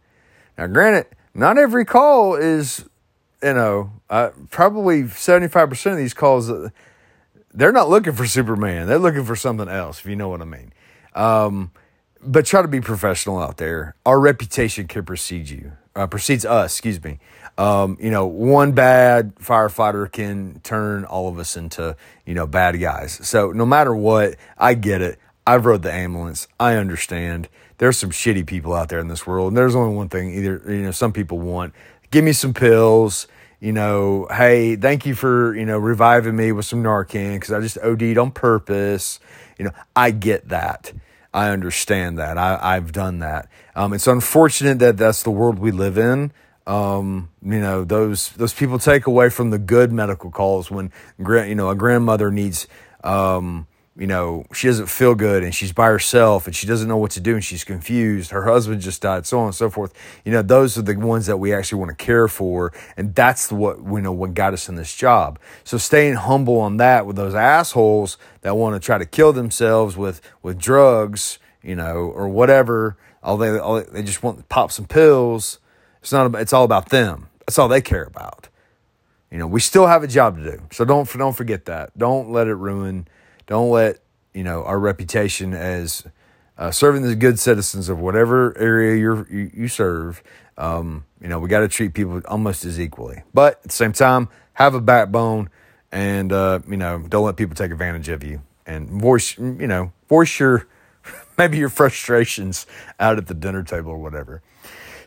Now, 0.58 0.66
granted, 0.66 1.06
not 1.32 1.56
every 1.56 1.86
call 1.86 2.34
is 2.34 2.84
you 3.42 3.54
know 3.54 3.92
uh, 4.10 4.28
probably 4.50 5.08
seventy 5.08 5.48
five 5.48 5.70
percent 5.70 5.94
of 5.94 5.98
these 6.00 6.12
calls. 6.12 6.50
Uh, 6.50 6.68
they're 7.54 7.72
not 7.72 7.88
looking 7.88 8.12
for 8.12 8.26
Superman. 8.26 8.86
They're 8.86 8.98
looking 8.98 9.24
for 9.24 9.36
something 9.36 9.70
else, 9.70 10.00
if 10.00 10.04
you 10.06 10.14
know 10.14 10.28
what 10.28 10.42
I 10.42 10.44
mean. 10.44 10.70
Um, 11.18 11.72
but 12.22 12.46
try 12.46 12.62
to 12.62 12.68
be 12.68 12.80
professional 12.80 13.38
out 13.38 13.58
there. 13.58 13.94
Our 14.06 14.20
reputation 14.20 14.86
can 14.86 15.04
precede 15.04 15.48
you, 15.50 15.72
uh, 15.94 16.06
precedes 16.06 16.44
us, 16.44 16.72
excuse 16.74 17.02
me. 17.02 17.18
Um, 17.56 17.98
you 18.00 18.10
know, 18.10 18.26
one 18.26 18.72
bad 18.72 19.34
firefighter 19.36 20.10
can 20.10 20.60
turn 20.60 21.04
all 21.04 21.28
of 21.28 21.38
us 21.38 21.56
into, 21.56 21.96
you 22.24 22.34
know, 22.34 22.46
bad 22.46 22.80
guys. 22.80 23.26
So 23.26 23.50
no 23.50 23.66
matter 23.66 23.94
what, 23.94 24.36
I 24.56 24.74
get 24.74 25.02
it. 25.02 25.18
I've 25.46 25.66
rode 25.66 25.82
the 25.82 25.92
ambulance. 25.92 26.46
I 26.60 26.74
understand. 26.74 27.48
There's 27.78 27.96
some 27.96 28.10
shitty 28.10 28.46
people 28.46 28.74
out 28.74 28.88
there 28.88 29.00
in 29.00 29.08
this 29.08 29.26
world. 29.26 29.48
And 29.48 29.56
there's 29.56 29.74
only 29.74 29.94
one 29.94 30.08
thing 30.08 30.34
either, 30.34 30.62
you 30.66 30.82
know, 30.82 30.90
some 30.92 31.12
people 31.12 31.38
want, 31.38 31.74
give 32.10 32.24
me 32.24 32.32
some 32.32 32.54
pills, 32.54 33.26
you 33.60 33.72
know, 33.72 34.28
hey, 34.30 34.76
thank 34.76 35.04
you 35.04 35.14
for, 35.16 35.56
you 35.56 35.66
know, 35.66 35.78
reviving 35.78 36.36
me 36.36 36.52
with 36.52 36.66
some 36.66 36.82
Narcan 36.82 37.36
because 37.36 37.50
I 37.50 37.60
just 37.60 37.78
OD'd 37.78 38.18
on 38.18 38.30
purpose. 38.30 39.18
You 39.58 39.64
know, 39.66 39.72
I 39.96 40.12
get 40.12 40.50
that. 40.50 40.92
I 41.32 41.50
understand 41.50 42.18
that. 42.18 42.38
I, 42.38 42.74
have 42.74 42.92
done 42.92 43.20
that. 43.20 43.48
Um, 43.76 43.92
it's 43.92 44.06
unfortunate 44.06 44.78
that 44.80 44.96
that's 44.96 45.22
the 45.22 45.30
world 45.30 45.58
we 45.58 45.70
live 45.70 45.98
in. 45.98 46.32
Um, 46.66 47.30
you 47.42 47.60
know, 47.60 47.84
those 47.84 48.30
those 48.30 48.52
people 48.52 48.78
take 48.78 49.06
away 49.06 49.30
from 49.30 49.50
the 49.50 49.58
good 49.58 49.92
medical 49.92 50.30
calls 50.30 50.70
when 50.70 50.90
you 51.18 51.54
know 51.54 51.70
a 51.70 51.76
grandmother 51.76 52.30
needs 52.30 52.66
um, 53.04 53.67
you 53.98 54.06
know, 54.06 54.44
she 54.54 54.68
doesn't 54.68 54.86
feel 54.86 55.16
good 55.16 55.42
and 55.42 55.52
she's 55.52 55.72
by 55.72 55.86
herself 55.86 56.46
and 56.46 56.54
she 56.54 56.68
doesn't 56.68 56.86
know 56.86 56.96
what 56.96 57.10
to 57.10 57.20
do 57.20 57.34
and 57.34 57.44
she's 57.44 57.64
confused. 57.64 58.30
Her 58.30 58.44
husband 58.44 58.80
just 58.80 59.02
died, 59.02 59.26
so 59.26 59.40
on 59.40 59.46
and 59.46 59.54
so 59.54 59.68
forth. 59.68 59.92
You 60.24 60.30
know, 60.30 60.40
those 60.40 60.78
are 60.78 60.82
the 60.82 60.94
ones 60.94 61.26
that 61.26 61.38
we 61.38 61.52
actually 61.52 61.80
want 61.80 61.98
to 61.98 62.04
care 62.04 62.28
for. 62.28 62.72
And 62.96 63.12
that's 63.12 63.50
what, 63.50 63.78
you 63.78 64.00
know, 64.00 64.12
what 64.12 64.34
got 64.34 64.52
us 64.52 64.68
in 64.68 64.76
this 64.76 64.94
job. 64.94 65.40
So 65.64 65.78
staying 65.78 66.14
humble 66.14 66.60
on 66.60 66.76
that 66.76 67.06
with 67.06 67.16
those 67.16 67.34
assholes 67.34 68.18
that 68.42 68.56
want 68.56 68.80
to 68.80 68.86
try 68.86 68.98
to 68.98 69.04
kill 69.04 69.32
themselves 69.32 69.96
with, 69.96 70.20
with 70.44 70.58
drugs, 70.58 71.40
you 71.60 71.74
know, 71.74 71.96
or 71.96 72.28
whatever. 72.28 72.96
All 73.20 73.36
they, 73.36 73.58
all 73.58 73.82
they 73.82 74.04
just 74.04 74.22
want 74.22 74.38
to 74.38 74.44
pop 74.44 74.70
some 74.70 74.86
pills. 74.86 75.58
It's 76.02 76.12
not, 76.12 76.32
it's 76.36 76.52
all 76.52 76.64
about 76.64 76.90
them. 76.90 77.28
That's 77.40 77.58
all 77.58 77.66
they 77.66 77.80
care 77.80 78.04
about. 78.04 78.48
You 79.32 79.38
know, 79.38 79.48
we 79.48 79.58
still 79.58 79.88
have 79.88 80.04
a 80.04 80.06
job 80.06 80.36
to 80.36 80.44
do. 80.44 80.62
So 80.70 80.84
don't, 80.84 81.10
don't 81.18 81.36
forget 81.36 81.64
that. 81.64 81.98
Don't 81.98 82.30
let 82.30 82.46
it 82.46 82.54
ruin 82.54 83.08
don't 83.48 83.70
let 83.70 83.98
you 84.32 84.44
know 84.44 84.62
our 84.62 84.78
reputation 84.78 85.52
as 85.54 86.04
uh, 86.56 86.70
serving 86.70 87.02
the 87.02 87.16
good 87.16 87.40
citizens 87.40 87.88
of 87.88 87.98
whatever 87.98 88.56
area 88.56 88.96
you 88.96 89.50
you 89.52 89.66
serve. 89.66 90.22
Um, 90.56 91.04
you 91.20 91.28
know, 91.28 91.40
we 91.40 91.48
got 91.48 91.60
to 91.60 91.68
treat 91.68 91.94
people 91.94 92.20
almost 92.26 92.64
as 92.64 92.78
equally, 92.78 93.22
but 93.34 93.54
at 93.54 93.62
the 93.64 93.72
same 93.72 93.92
time, 93.92 94.28
have 94.52 94.74
a 94.74 94.80
backbone, 94.80 95.50
and 95.90 96.32
uh, 96.32 96.60
you 96.68 96.76
know, 96.76 96.98
don't 96.98 97.24
let 97.24 97.36
people 97.36 97.56
take 97.56 97.72
advantage 97.72 98.08
of 98.08 98.22
you. 98.22 98.42
And 98.66 98.88
voice, 99.00 99.38
you 99.38 99.66
know, 99.66 99.92
voice 100.08 100.38
your 100.38 100.68
maybe 101.38 101.56
your 101.56 101.70
frustrations 101.70 102.66
out 103.00 103.18
at 103.18 103.26
the 103.26 103.34
dinner 103.34 103.62
table 103.62 103.90
or 103.90 103.98
whatever. 103.98 104.42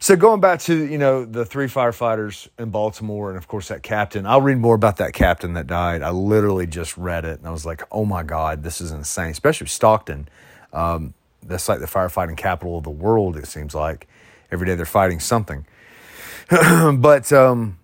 So 0.02 0.16
going 0.16 0.42
back 0.42 0.60
to 0.62 0.76
you 0.76 0.98
know 0.98 1.26
the 1.26 1.46
three 1.46 1.68
firefighters 1.68 2.48
in 2.58 2.72
Baltimore, 2.72 3.30
and 3.30 3.38
of 3.38 3.48
course 3.48 3.68
that 3.68 3.84
captain. 3.84 4.26
I'll 4.26 4.42
read 4.42 4.58
more 4.58 4.74
about 4.74 4.98
that 4.98 5.14
captain 5.14 5.54
that 5.54 5.68
died. 5.68 6.02
I 6.02 6.10
literally 6.10 6.66
just 6.66 6.98
read 6.98 7.24
it, 7.24 7.38
and 7.38 7.48
I 7.48 7.52
was 7.52 7.68
like, 7.68 7.84
oh 7.92 8.04
my 8.04 8.24
god, 8.24 8.64
this 8.64 8.82
is 8.82 8.92
insane. 8.92 9.30
Especially 9.30 9.68
Stockton. 9.68 10.28
Um, 10.74 11.14
that's 11.44 11.70
like 11.70 11.82
the 11.82 11.86
firefighting 11.86 12.36
capital 12.36 12.80
of 12.80 12.84
the 12.84 12.90
world. 12.90 13.38
It 13.38 13.46
seems 13.46 13.76
like 13.76 14.08
every 14.52 14.66
day 14.66 14.74
they're 14.74 14.88
fighting 14.88 15.20
something. 15.20 15.68
but 16.50 17.32
um, 17.32 17.78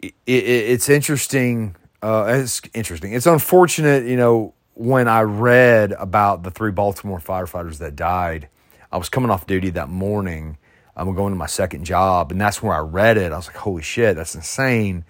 it, 0.00 0.14
it, 0.26 0.44
it's 0.44 0.88
interesting. 0.88 1.74
Uh, 2.00 2.26
it's 2.28 2.62
interesting. 2.74 3.12
It's 3.12 3.26
unfortunate, 3.26 4.04
you 4.04 4.16
know, 4.16 4.54
when 4.74 5.08
I 5.08 5.22
read 5.22 5.90
about 5.98 6.44
the 6.44 6.52
three 6.52 6.70
Baltimore 6.70 7.18
firefighters 7.18 7.78
that 7.78 7.96
died. 7.96 8.48
I 8.92 8.98
was 8.98 9.08
coming 9.08 9.30
off 9.30 9.48
duty 9.48 9.70
that 9.70 9.88
morning 9.88 10.56
I'm 10.96 11.14
going 11.14 11.32
to 11.32 11.38
my 11.38 11.46
second 11.46 11.84
job, 11.84 12.32
and 12.32 12.40
that's 12.40 12.62
where 12.62 12.74
I 12.74 12.80
read 12.80 13.16
it. 13.16 13.32
I 13.32 13.36
was 13.36 13.46
like, 13.46 13.56
holy 13.56 13.82
shit, 13.82 14.16
that's 14.16 14.34
insane. 14.34 15.04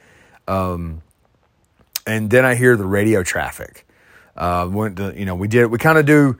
Um, 0.46 1.02
and 2.06 2.30
then 2.30 2.44
I 2.44 2.54
hear 2.54 2.76
the 2.76 2.86
radio 2.86 3.22
traffic. 3.22 3.86
Uh, 4.36 4.68
went 4.70 4.96
to, 4.96 5.12
you 5.16 5.24
know, 5.24 5.34
we 5.34 5.48
did, 5.48 5.66
we 5.66 5.78
kind 5.78 5.98
of 5.98 6.06
do 6.06 6.38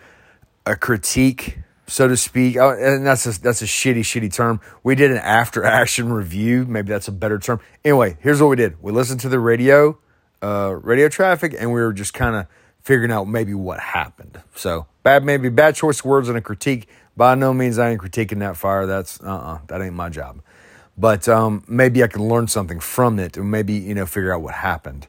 a 0.64 0.76
critique, 0.76 1.58
so 1.86 2.08
to 2.08 2.16
speak. 2.16 2.56
Uh, 2.56 2.76
and 2.76 3.06
that's 3.06 3.26
a, 3.26 3.40
that's 3.40 3.62
a 3.62 3.66
shitty, 3.66 4.00
shitty 4.00 4.32
term. 4.32 4.60
We 4.82 4.94
did 4.94 5.10
an 5.10 5.18
after 5.18 5.64
action 5.64 6.12
review. 6.12 6.64
Maybe 6.66 6.88
that's 6.88 7.08
a 7.08 7.12
better 7.12 7.38
term. 7.38 7.60
Anyway, 7.84 8.16
here's 8.20 8.40
what 8.40 8.48
we 8.48 8.56
did. 8.56 8.82
We 8.82 8.92
listened 8.92 9.20
to 9.20 9.28
the 9.28 9.38
radio, 9.38 9.98
uh, 10.42 10.76
radio 10.80 11.08
traffic, 11.08 11.54
and 11.58 11.72
we 11.72 11.80
were 11.80 11.92
just 11.92 12.14
kind 12.14 12.36
of 12.36 12.46
figuring 12.80 13.12
out 13.12 13.28
maybe 13.28 13.52
what 13.54 13.80
happened. 13.80 14.40
So 14.54 14.86
bad, 15.02 15.24
maybe 15.24 15.48
bad 15.48 15.74
choice 15.74 16.00
of 16.00 16.06
words 16.06 16.28
and 16.28 16.38
a 16.38 16.40
critique. 16.40 16.88
By 17.20 17.34
no 17.34 17.52
means 17.52 17.78
I 17.78 17.90
ain't 17.90 18.00
critiquing 18.00 18.38
that 18.38 18.56
fire. 18.56 18.86
That's 18.86 19.20
uh 19.20 19.26
uh-uh, 19.26 19.54
uh 19.56 19.58
that 19.66 19.82
ain't 19.82 19.94
my 19.94 20.08
job. 20.08 20.40
But 20.96 21.28
um, 21.28 21.62
maybe 21.68 22.02
I 22.02 22.06
can 22.06 22.26
learn 22.26 22.48
something 22.48 22.80
from 22.80 23.18
it, 23.18 23.36
and 23.36 23.50
maybe 23.50 23.74
you 23.74 23.94
know 23.94 24.06
figure 24.06 24.32
out 24.32 24.40
what 24.40 24.54
happened. 24.54 25.06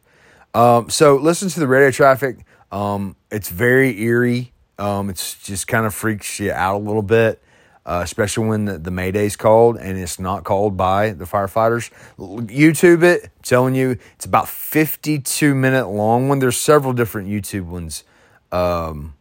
Um, 0.54 0.90
so 0.90 1.16
listen 1.16 1.48
to 1.48 1.62
the 1.62 1.68
radio 1.68 1.90
traffic. 1.90 2.46
Um, 2.70 3.16
it's 3.32 3.48
very 3.48 3.98
eerie. 4.02 4.52
Um, 4.78 5.10
it's 5.10 5.42
just 5.42 5.70
kind 5.70 5.86
of 5.86 5.96
freaks 5.96 6.38
you 6.38 6.52
out 6.52 6.76
a 6.76 6.84
little 6.84 7.02
bit, 7.02 7.42
uh, 7.86 8.02
especially 8.04 8.46
when 8.46 8.66
the, 8.66 8.78
the 8.78 8.92
Mayday's 8.92 9.38
called 9.38 9.78
and 9.78 9.98
it's 9.98 10.20
not 10.20 10.44
called 10.44 10.76
by 10.76 11.12
the 11.12 11.24
firefighters. 11.24 11.92
YouTube 12.18 13.04
it, 13.04 13.24
I'm 13.24 13.30
telling 13.42 13.74
you, 13.74 13.92
it's 14.16 14.26
about 14.26 14.50
52 14.50 15.56
minute 15.56 15.88
long 15.88 16.28
one. 16.28 16.40
There's 16.40 16.58
several 16.58 16.92
different 16.92 17.30
YouTube 17.30 17.68
ones 17.68 18.04
um, 18.52 19.14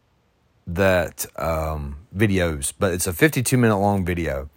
that 0.67 1.25
um, 1.37 1.97
videos, 2.15 2.73
but 2.77 2.93
it's 2.93 3.07
a 3.07 3.13
52 3.13 3.57
minute 3.57 3.77
long 3.77 4.05
video. 4.05 4.49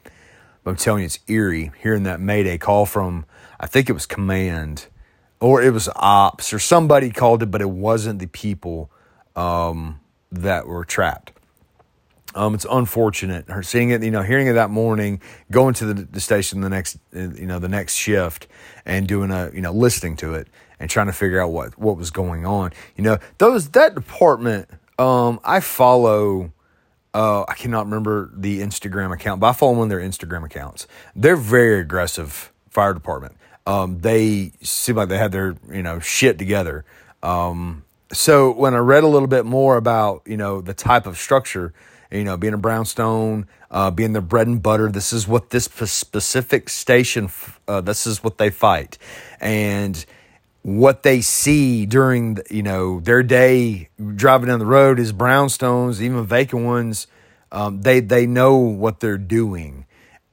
But 0.62 0.70
I'm 0.70 0.76
telling 0.76 1.00
you, 1.00 1.06
it's 1.06 1.18
eerie 1.28 1.73
hearing 1.82 2.04
that 2.04 2.20
Mayday 2.20 2.58
call 2.58 2.87
from, 2.87 3.26
I 3.61 3.66
think 3.66 3.88
it 3.88 3.92
was 3.92 4.06
Command 4.06 4.87
or 5.40 5.62
it 5.62 5.73
was 5.73 5.88
ops 5.96 6.52
or 6.52 6.58
somebody 6.58 7.11
called 7.11 7.42
it, 7.42 7.50
but 7.50 7.61
it 7.61 7.68
wasn't 7.68 8.18
the 8.18 8.26
people 8.26 8.90
um, 9.37 10.00
that 10.32 10.66
were 10.66 10.84
trapped. 10.84 11.32
Um, 12.34 12.54
it's 12.54 12.66
unfortunate. 12.68 13.49
Her 13.49 13.62
seeing 13.62 13.90
it, 13.90 14.02
you 14.02 14.11
know, 14.11 14.23
hearing 14.23 14.49
it 14.49 14.54
that 14.54 14.70
morning, 14.70 15.20
going 15.50 15.75
to 15.75 15.87
the, 15.87 15.94
the 16.04 16.20
station 16.20 16.62
the 16.62 16.68
next, 16.68 16.99
you 17.12 17.46
know, 17.46 17.58
the 17.58 17.68
next 17.68 17.94
shift, 17.94 18.49
and 18.84 19.06
doing 19.06 19.30
a, 19.30 19.50
you 19.54 19.61
know, 19.61 19.73
listening 19.73 20.16
to 20.16 20.34
it 20.34 20.49
and 20.80 20.90
trying 20.90 21.06
to 21.06 21.12
figure 21.12 21.40
out 21.40 21.50
what 21.50 21.78
what 21.78 21.96
was 21.96 22.11
going 22.11 22.44
on. 22.44 22.73
You 22.96 23.04
know, 23.04 23.18
those 23.38 23.70
that 23.70 23.94
department. 23.94 24.68
Um, 24.98 25.40
I 25.44 25.60
follow. 25.60 26.52
Uh, 27.12 27.44
I 27.46 27.54
cannot 27.54 27.84
remember 27.86 28.30
the 28.34 28.60
Instagram 28.60 29.12
account, 29.12 29.40
but 29.40 29.48
I 29.48 29.52
follow 29.52 29.74
one 29.74 29.84
of 29.84 29.88
their 29.88 30.00
Instagram 30.00 30.44
accounts. 30.44 30.88
They're 31.14 31.36
very 31.36 31.80
aggressive 31.80 32.52
fire 32.70 32.92
department. 32.92 33.36
Um, 33.66 34.00
they 34.00 34.52
seem 34.62 34.96
like 34.96 35.08
they 35.08 35.18
had 35.18 35.32
their 35.32 35.56
you 35.70 35.82
know 35.82 36.00
shit 36.00 36.38
together. 36.38 36.84
Um, 37.22 37.84
so 38.12 38.52
when 38.52 38.74
I 38.74 38.78
read 38.78 39.04
a 39.04 39.08
little 39.08 39.28
bit 39.28 39.44
more 39.44 39.76
about 39.76 40.22
you 40.26 40.36
know 40.36 40.60
the 40.60 40.74
type 40.74 41.06
of 41.06 41.16
structure, 41.18 41.72
you 42.10 42.24
know, 42.24 42.36
being 42.36 42.54
a 42.54 42.58
brownstone, 42.58 43.46
uh, 43.70 43.90
being 43.90 44.12
the 44.12 44.20
bread 44.20 44.46
and 44.46 44.62
butter. 44.62 44.90
This 44.90 45.12
is 45.12 45.26
what 45.26 45.50
this 45.50 45.64
specific 45.64 46.68
station. 46.68 47.30
Uh, 47.66 47.80
this 47.80 48.06
is 48.06 48.22
what 48.22 48.38
they 48.38 48.50
fight, 48.50 48.98
and 49.40 50.04
what 50.64 51.02
they 51.02 51.21
see 51.21 51.85
during 51.85 52.38
you 52.50 52.62
know 52.62 52.99
their 53.00 53.23
day 53.23 53.90
driving 54.16 54.49
down 54.49 54.59
the 54.59 54.66
road 54.66 54.99
is 54.99 55.12
brownstones, 55.12 56.00
even 56.00 56.25
vacant 56.25 56.64
ones. 56.64 57.06
Um, 57.52 57.83
they 57.83 58.00
they 58.00 58.26
know 58.26 58.56
what 58.56 58.99
they're 58.99 59.18
doing, 59.18 59.85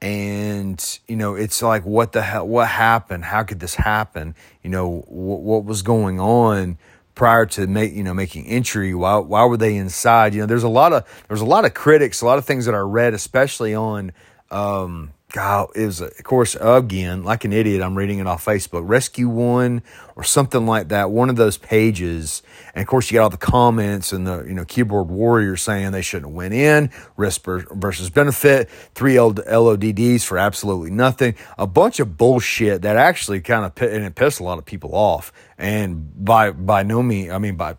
and 0.02 1.00
you 1.06 1.18
know 1.18 1.36
it's 1.36 1.62
like 1.62 1.86
what 1.86 2.14
the 2.14 2.22
hell 2.22 2.48
what 2.48 2.70
happened? 2.70 3.26
How 3.26 3.44
could 3.44 3.60
this 3.60 3.76
happen? 3.76 4.34
You 4.64 4.70
know 4.70 5.04
what, 5.10 5.42
what 5.42 5.66
was 5.66 5.82
going 5.82 6.22
on 6.22 6.78
prior 7.14 7.46
to 7.48 7.68
make 7.68 7.94
you 7.94 8.04
know 8.04 8.14
making 8.14 8.48
entry? 8.48 8.96
Why 8.96 9.18
why 9.18 9.44
were 9.44 9.58
they 9.58 9.76
inside? 9.76 10.34
You 10.34 10.40
know 10.40 10.48
there's 10.48 10.64
a 10.64 10.70
lot 10.70 10.94
of 10.94 11.06
there's 11.28 11.42
a 11.42 11.46
lot 11.46 11.66
of 11.66 11.74
critics 11.74 12.22
a 12.22 12.26
lot 12.26 12.38
of 12.38 12.46
things 12.46 12.66
that 12.68 12.74
I 12.74 12.80
read 12.80 13.14
especially 13.14 13.76
on 13.76 14.14
um 14.50 15.12
God, 15.32 15.70
it 15.76 15.86
was, 15.86 16.02
of 16.02 16.24
course, 16.24 16.58
again, 16.60 17.24
like 17.24 17.46
an 17.46 17.54
idiot, 17.54 17.82
I'm 17.82 17.98
reading 17.98 18.20
it 18.20 18.28
off 18.28 18.44
Facebook. 18.44 18.82
Rescue 18.84 19.30
One 19.30 19.82
or 20.18 20.24
something 20.24 20.66
like 20.66 20.90
that, 20.90 21.10
one 21.10 21.30
of 21.30 21.38
those 21.38 21.58
pages. 21.58 22.44
And 22.76 22.82
of 22.82 22.88
course, 22.88 23.10
you 23.10 23.16
got 23.16 23.24
all 23.24 23.30
the 23.30 23.38
comments 23.38 24.12
and 24.12 24.28
the, 24.28 24.44
you 24.44 24.54
know, 24.54 24.66
keyboard 24.66 25.08
warriors 25.08 25.62
saying 25.62 25.92
they 25.92 26.02
shouldn't 26.02 26.32
have 26.32 26.36
went 26.36 26.54
in, 26.54 26.90
risk 27.16 27.46
versus 27.46 28.10
benefit, 28.10 28.70
three 28.94 29.16
LODDs 29.16 30.24
for 30.24 30.38
absolutely 30.38 30.92
nothing. 30.92 31.36
A 31.58 31.66
bunch 31.66 32.02
of 32.02 32.18
bullshit 32.18 32.82
that 32.82 32.98
actually 32.98 33.40
kind 33.40 33.64
of, 33.64 33.82
and 33.82 34.04
it 34.04 34.16
pissed 34.16 34.42
a 34.42 34.44
lot 34.44 34.58
of 34.58 34.66
people 34.66 34.94
off. 34.94 35.32
And 35.58 36.12
by, 36.26 36.52
by 36.52 36.84
no 36.84 37.02
means, 37.02 37.32
I 37.32 37.38
mean, 37.38 37.56
by 37.56 37.78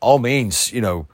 all 0.00 0.20
means, 0.20 0.72
you 0.72 0.80
know, 0.80 1.08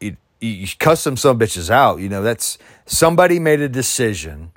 you, 0.00 0.16
you 0.40 0.68
cuss 0.78 1.00
some 1.00 1.16
bitches 1.16 1.70
out. 1.70 1.98
You 1.98 2.08
know, 2.08 2.22
that's 2.22 2.56
somebody 2.86 3.40
made 3.40 3.60
a 3.60 3.68
decision 3.68 4.52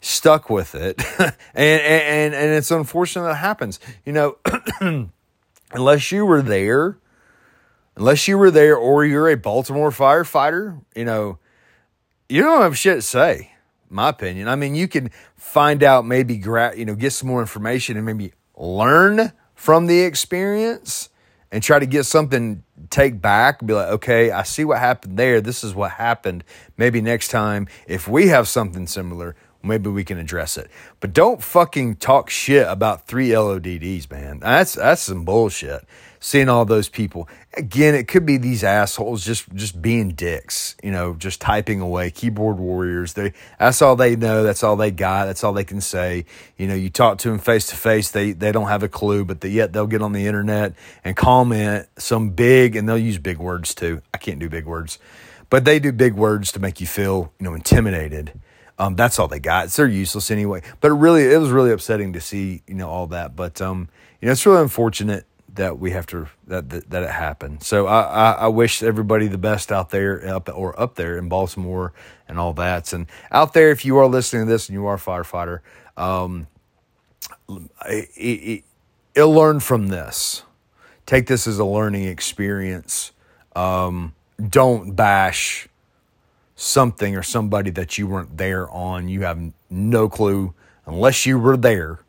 stuck 0.00 0.50
with 0.50 0.74
it. 0.74 1.02
and, 1.18 1.34
and, 1.54 2.34
and 2.34 2.50
it's 2.52 2.70
unfortunate 2.70 3.24
that 3.24 3.34
happens. 3.36 3.80
You 4.04 4.12
know, 4.12 4.38
unless 5.72 6.12
you 6.12 6.26
were 6.26 6.42
there, 6.42 6.98
unless 7.96 8.28
you 8.28 8.38
were 8.38 8.50
there 8.50 8.76
or 8.76 9.04
you're 9.04 9.28
a 9.28 9.36
Baltimore 9.36 9.90
firefighter, 9.90 10.80
you 10.94 11.04
know, 11.04 11.38
you 12.28 12.42
don't 12.42 12.62
have 12.62 12.76
shit 12.76 12.96
to 12.96 13.02
say, 13.02 13.52
my 13.88 14.08
opinion. 14.08 14.48
I 14.48 14.56
mean, 14.56 14.74
you 14.74 14.88
can 14.88 15.10
find 15.36 15.82
out, 15.82 16.04
maybe, 16.04 16.36
gra- 16.38 16.76
you 16.76 16.84
know, 16.84 16.94
get 16.94 17.12
some 17.12 17.28
more 17.28 17.40
information 17.40 17.96
and 17.96 18.04
maybe 18.04 18.32
learn 18.56 19.32
from 19.54 19.86
the 19.86 20.00
experience 20.00 21.08
and 21.50 21.62
try 21.62 21.78
to 21.78 21.86
get 21.86 22.04
something 22.04 22.62
take 22.90 23.20
back 23.20 23.64
be 23.64 23.72
like 23.72 23.88
okay 23.88 24.30
i 24.30 24.42
see 24.42 24.64
what 24.64 24.78
happened 24.78 25.16
there 25.16 25.40
this 25.40 25.64
is 25.64 25.74
what 25.74 25.92
happened 25.92 26.44
maybe 26.76 27.00
next 27.00 27.28
time 27.28 27.66
if 27.86 28.06
we 28.06 28.28
have 28.28 28.46
something 28.46 28.86
similar 28.86 29.34
maybe 29.66 29.90
we 29.90 30.04
can 30.04 30.18
address 30.18 30.56
it. 30.56 30.70
But 31.00 31.12
don't 31.12 31.42
fucking 31.42 31.96
talk 31.96 32.30
shit 32.30 32.66
about 32.68 33.06
three 33.06 33.30
LODDs, 33.30 34.10
man. 34.10 34.40
That's 34.40 34.74
that's 34.74 35.02
some 35.02 35.24
bullshit. 35.24 35.84
Seeing 36.18 36.48
all 36.48 36.64
those 36.64 36.88
people 36.88 37.28
again, 37.56 37.94
it 37.94 38.06
could 38.06 38.26
be 38.26 38.36
these 38.36 38.62
assholes 38.62 39.24
just 39.24 39.52
just 39.54 39.80
being 39.80 40.10
dicks, 40.10 40.76
you 40.82 40.90
know, 40.90 41.14
just 41.14 41.40
typing 41.40 41.80
away. 41.80 42.10
Keyboard 42.10 42.58
warriors. 42.58 43.14
They 43.14 43.32
that's 43.58 43.82
all 43.82 43.96
they 43.96 44.16
know. 44.16 44.42
That's 44.42 44.62
all 44.62 44.76
they 44.76 44.90
got. 44.90 45.26
That's 45.26 45.42
all 45.42 45.52
they 45.52 45.64
can 45.64 45.80
say. 45.80 46.26
You 46.56 46.68
know, 46.68 46.74
you 46.74 46.90
talk 46.90 47.18
to 47.18 47.30
them 47.30 47.38
face 47.38 47.66
to 47.68 47.76
face. 47.76 48.10
They 48.10 48.32
they 48.32 48.52
don't 48.52 48.68
have 48.68 48.82
a 48.82 48.88
clue, 48.88 49.24
but 49.24 49.40
they, 49.40 49.48
yet 49.48 49.72
they'll 49.72 49.86
get 49.86 50.02
on 50.02 50.12
the 50.12 50.26
internet 50.26 50.74
and 51.04 51.16
comment 51.16 51.86
some 51.98 52.30
big, 52.30 52.76
and 52.76 52.88
they'll 52.88 52.98
use 52.98 53.18
big 53.18 53.38
words 53.38 53.74
too. 53.74 54.02
I 54.12 54.18
can't 54.18 54.38
do 54.38 54.48
big 54.48 54.66
words, 54.66 54.98
but 55.50 55.64
they 55.64 55.78
do 55.78 55.92
big 55.92 56.14
words 56.14 56.52
to 56.52 56.60
make 56.60 56.80
you 56.80 56.86
feel 56.86 57.32
you 57.38 57.44
know 57.44 57.54
intimidated 57.54 58.38
um, 58.78 58.94
that's 58.94 59.18
all 59.18 59.28
they 59.28 59.38
got. 59.38 59.66
It's, 59.66 59.76
they're 59.76 59.86
useless 59.86 60.30
anyway. 60.30 60.62
But 60.80 60.90
it 60.90 60.94
really, 60.94 61.24
it 61.24 61.38
was 61.38 61.50
really 61.50 61.72
upsetting 61.72 62.12
to 62.12 62.20
see, 62.20 62.62
you 62.66 62.74
know, 62.74 62.88
all 62.88 63.06
that. 63.08 63.34
But 63.36 63.60
um, 63.60 63.88
you 64.20 64.26
know, 64.26 64.32
it's 64.32 64.44
really 64.44 64.62
unfortunate 64.62 65.26
that 65.54 65.78
we 65.78 65.90
have 65.92 66.06
to 66.06 66.28
that 66.46 66.68
that, 66.70 66.90
that 66.90 67.02
it 67.02 67.10
happened. 67.10 67.62
So 67.62 67.86
I, 67.86 68.00
I, 68.00 68.32
I 68.32 68.46
wish 68.48 68.82
everybody 68.82 69.26
the 69.28 69.38
best 69.38 69.72
out 69.72 69.90
there 69.90 70.26
up 70.28 70.48
or 70.54 70.78
up 70.78 70.96
there 70.96 71.16
in 71.16 71.28
Baltimore 71.28 71.92
and 72.28 72.38
all 72.38 72.52
that. 72.54 72.92
And 72.92 73.06
out 73.30 73.54
there, 73.54 73.70
if 73.70 73.84
you 73.84 73.96
are 73.98 74.06
listening 74.06 74.46
to 74.46 74.52
this 74.52 74.68
and 74.68 74.74
you 74.74 74.86
are 74.86 74.94
a 74.94 74.98
firefighter, 74.98 75.60
um, 75.96 76.46
it, 77.86 78.08
it, 78.16 78.64
it'll 79.14 79.32
learn 79.32 79.60
from 79.60 79.88
this. 79.88 80.42
Take 81.06 81.26
this 81.26 81.46
as 81.46 81.58
a 81.58 81.64
learning 81.64 82.04
experience. 82.04 83.12
Um, 83.54 84.14
don't 84.50 84.94
bash 84.94 85.68
something 86.56 87.14
or 87.14 87.22
somebody 87.22 87.70
that 87.70 87.98
you 87.98 88.08
weren't 88.08 88.36
there 88.38 88.68
on. 88.70 89.08
You 89.08 89.22
have 89.22 89.38
no 89.70 90.08
clue 90.08 90.54
unless 90.86 91.26
you 91.26 91.38
were 91.38 91.56
there, 91.56 92.00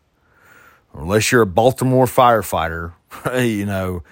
unless 0.94 1.32
you're 1.32 1.42
a 1.42 1.48
Baltimore 1.48 2.06
firefighter, 2.06 2.94
you 3.46 3.66
know, 3.66 4.04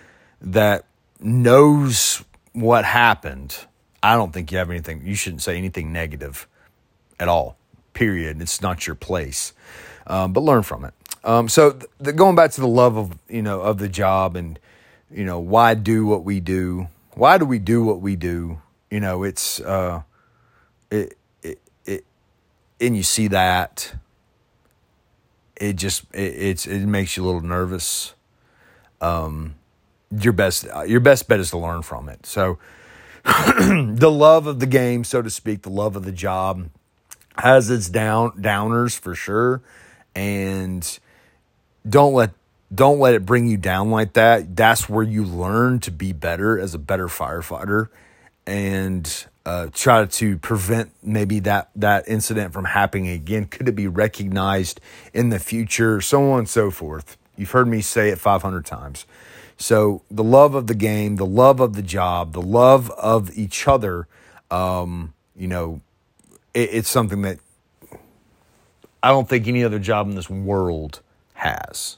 that 0.42 0.86
knows 1.20 2.24
what 2.54 2.86
happened. 2.86 3.58
I 4.04 4.16
don't 4.16 4.34
think 4.34 4.52
you 4.52 4.58
have 4.58 4.70
anything, 4.70 5.02
you 5.06 5.16
shouldn't 5.16 5.42
say 5.42 5.58
anything 5.58 5.92
negative 5.92 6.48
at 7.20 7.28
all, 7.28 7.58
period. 7.94 8.42
It's 8.42 8.62
not 8.62 8.86
your 8.86 8.96
place. 8.96 9.54
Um, 10.08 10.34
but 10.34 10.42
learn 10.42 10.62
from 10.62 10.86
it. 10.86 10.94
Um, 11.24 11.50
so 11.50 11.80
the, 11.98 12.14
going 12.14 12.36
back 12.36 12.52
to 12.52 12.62
the 12.62 12.68
love 12.68 12.98
of, 12.98 13.18
you 13.28 13.42
know, 13.42 13.62
of 13.62 13.80
the 13.80 13.90
job 13.90 14.36
and, 14.36 14.60
you 15.10 15.26
know, 15.26 15.40
why 15.40 15.74
do 15.74 16.06
what 16.06 16.24
we 16.24 16.40
do? 16.40 16.88
Why 17.14 17.40
do 17.40 17.46
we 17.46 17.58
do 17.58 17.84
what 17.84 18.02
we 18.02 18.16
do? 18.16 18.62
You 18.92 19.00
know, 19.00 19.24
it's, 19.24 19.60
uh, 19.60 20.04
it, 21.04 21.18
it, 21.44 21.62
it 21.86 22.06
and 22.80 22.96
you 22.96 23.04
see 23.04 23.28
that 23.28 23.96
it 25.56 25.74
just 25.76 26.04
it, 26.14 26.34
it's 26.34 26.68
it 26.68 26.86
makes 26.86 27.18
you 27.18 27.24
a 27.24 27.26
little 27.26 27.42
nervous. 27.42 28.14
Um 29.02 29.56
your 30.20 30.34
best 30.34 30.66
your 30.88 31.00
best 31.00 31.28
bet 31.28 31.40
is 31.40 31.50
to 31.52 31.58
learn 31.58 31.82
from 31.82 32.10
it. 32.10 32.26
So 32.26 32.58
the 33.24 34.12
love 34.12 34.48
of 34.48 34.60
the 34.60 34.68
game 34.68 35.04
so 35.04 35.22
to 35.22 35.30
speak 35.30 35.64
the 35.64 35.70
love 35.70 35.96
of 35.96 36.06
the 36.06 36.12
job 36.12 36.70
has 37.38 37.70
its 37.70 37.90
down 37.90 38.32
downers 38.32 38.98
for 38.98 39.16
sure. 39.16 39.62
And 40.16 41.00
don't 41.88 42.14
let 42.14 42.32
don't 42.74 43.00
let 43.00 43.14
it 43.14 43.26
bring 43.26 43.48
you 43.48 43.58
down 43.58 43.92
like 43.92 44.14
that. 44.14 44.56
That's 44.56 44.90
where 44.90 45.04
you 45.04 45.24
learn 45.24 45.80
to 45.82 45.92
be 45.92 46.14
better 46.14 46.60
as 46.60 46.74
a 46.74 46.80
better 46.80 47.08
firefighter. 47.08 47.90
And 48.48 49.26
uh, 49.46 49.68
try 49.74 50.06
to 50.06 50.38
prevent 50.38 50.92
maybe 51.04 51.40
that 51.42 51.70
that 51.76 52.08
incident 52.08 52.54
from 52.54 52.66
happening 52.66 53.08
again. 53.08 53.46
Could 53.46 53.68
it 53.68 53.76
be 53.76 53.88
recognized 53.88 54.82
in 55.14 55.30
the 55.30 55.40
future? 55.40 56.02
So 56.02 56.32
on 56.32 56.40
and 56.40 56.50
so 56.50 56.72
forth. 56.72 57.18
You've 57.38 57.52
heard 57.52 57.68
me 57.68 57.82
say 57.82 58.10
it 58.10 58.20
500 58.20 58.66
times. 58.66 59.06
So 59.58 60.02
the 60.10 60.24
love 60.24 60.56
of 60.56 60.68
the 60.68 60.76
game, 60.76 61.18
the 61.18 61.26
love 61.26 61.60
of 61.60 61.74
the 61.74 61.82
job, 61.82 62.34
the 62.34 62.42
love 62.42 62.90
of 62.92 63.36
each 63.38 63.68
other, 63.68 64.08
um, 64.52 65.14
you 65.36 65.48
know, 65.48 65.82
it, 66.54 66.70
it's 66.72 66.90
something 66.90 67.22
that 67.22 67.40
I 69.04 69.10
don't 69.10 69.30
think 69.30 69.48
any 69.48 69.64
other 69.64 69.80
job 69.80 70.10
in 70.10 70.16
this 70.16 70.30
world 70.30 71.02
has. 71.36 71.98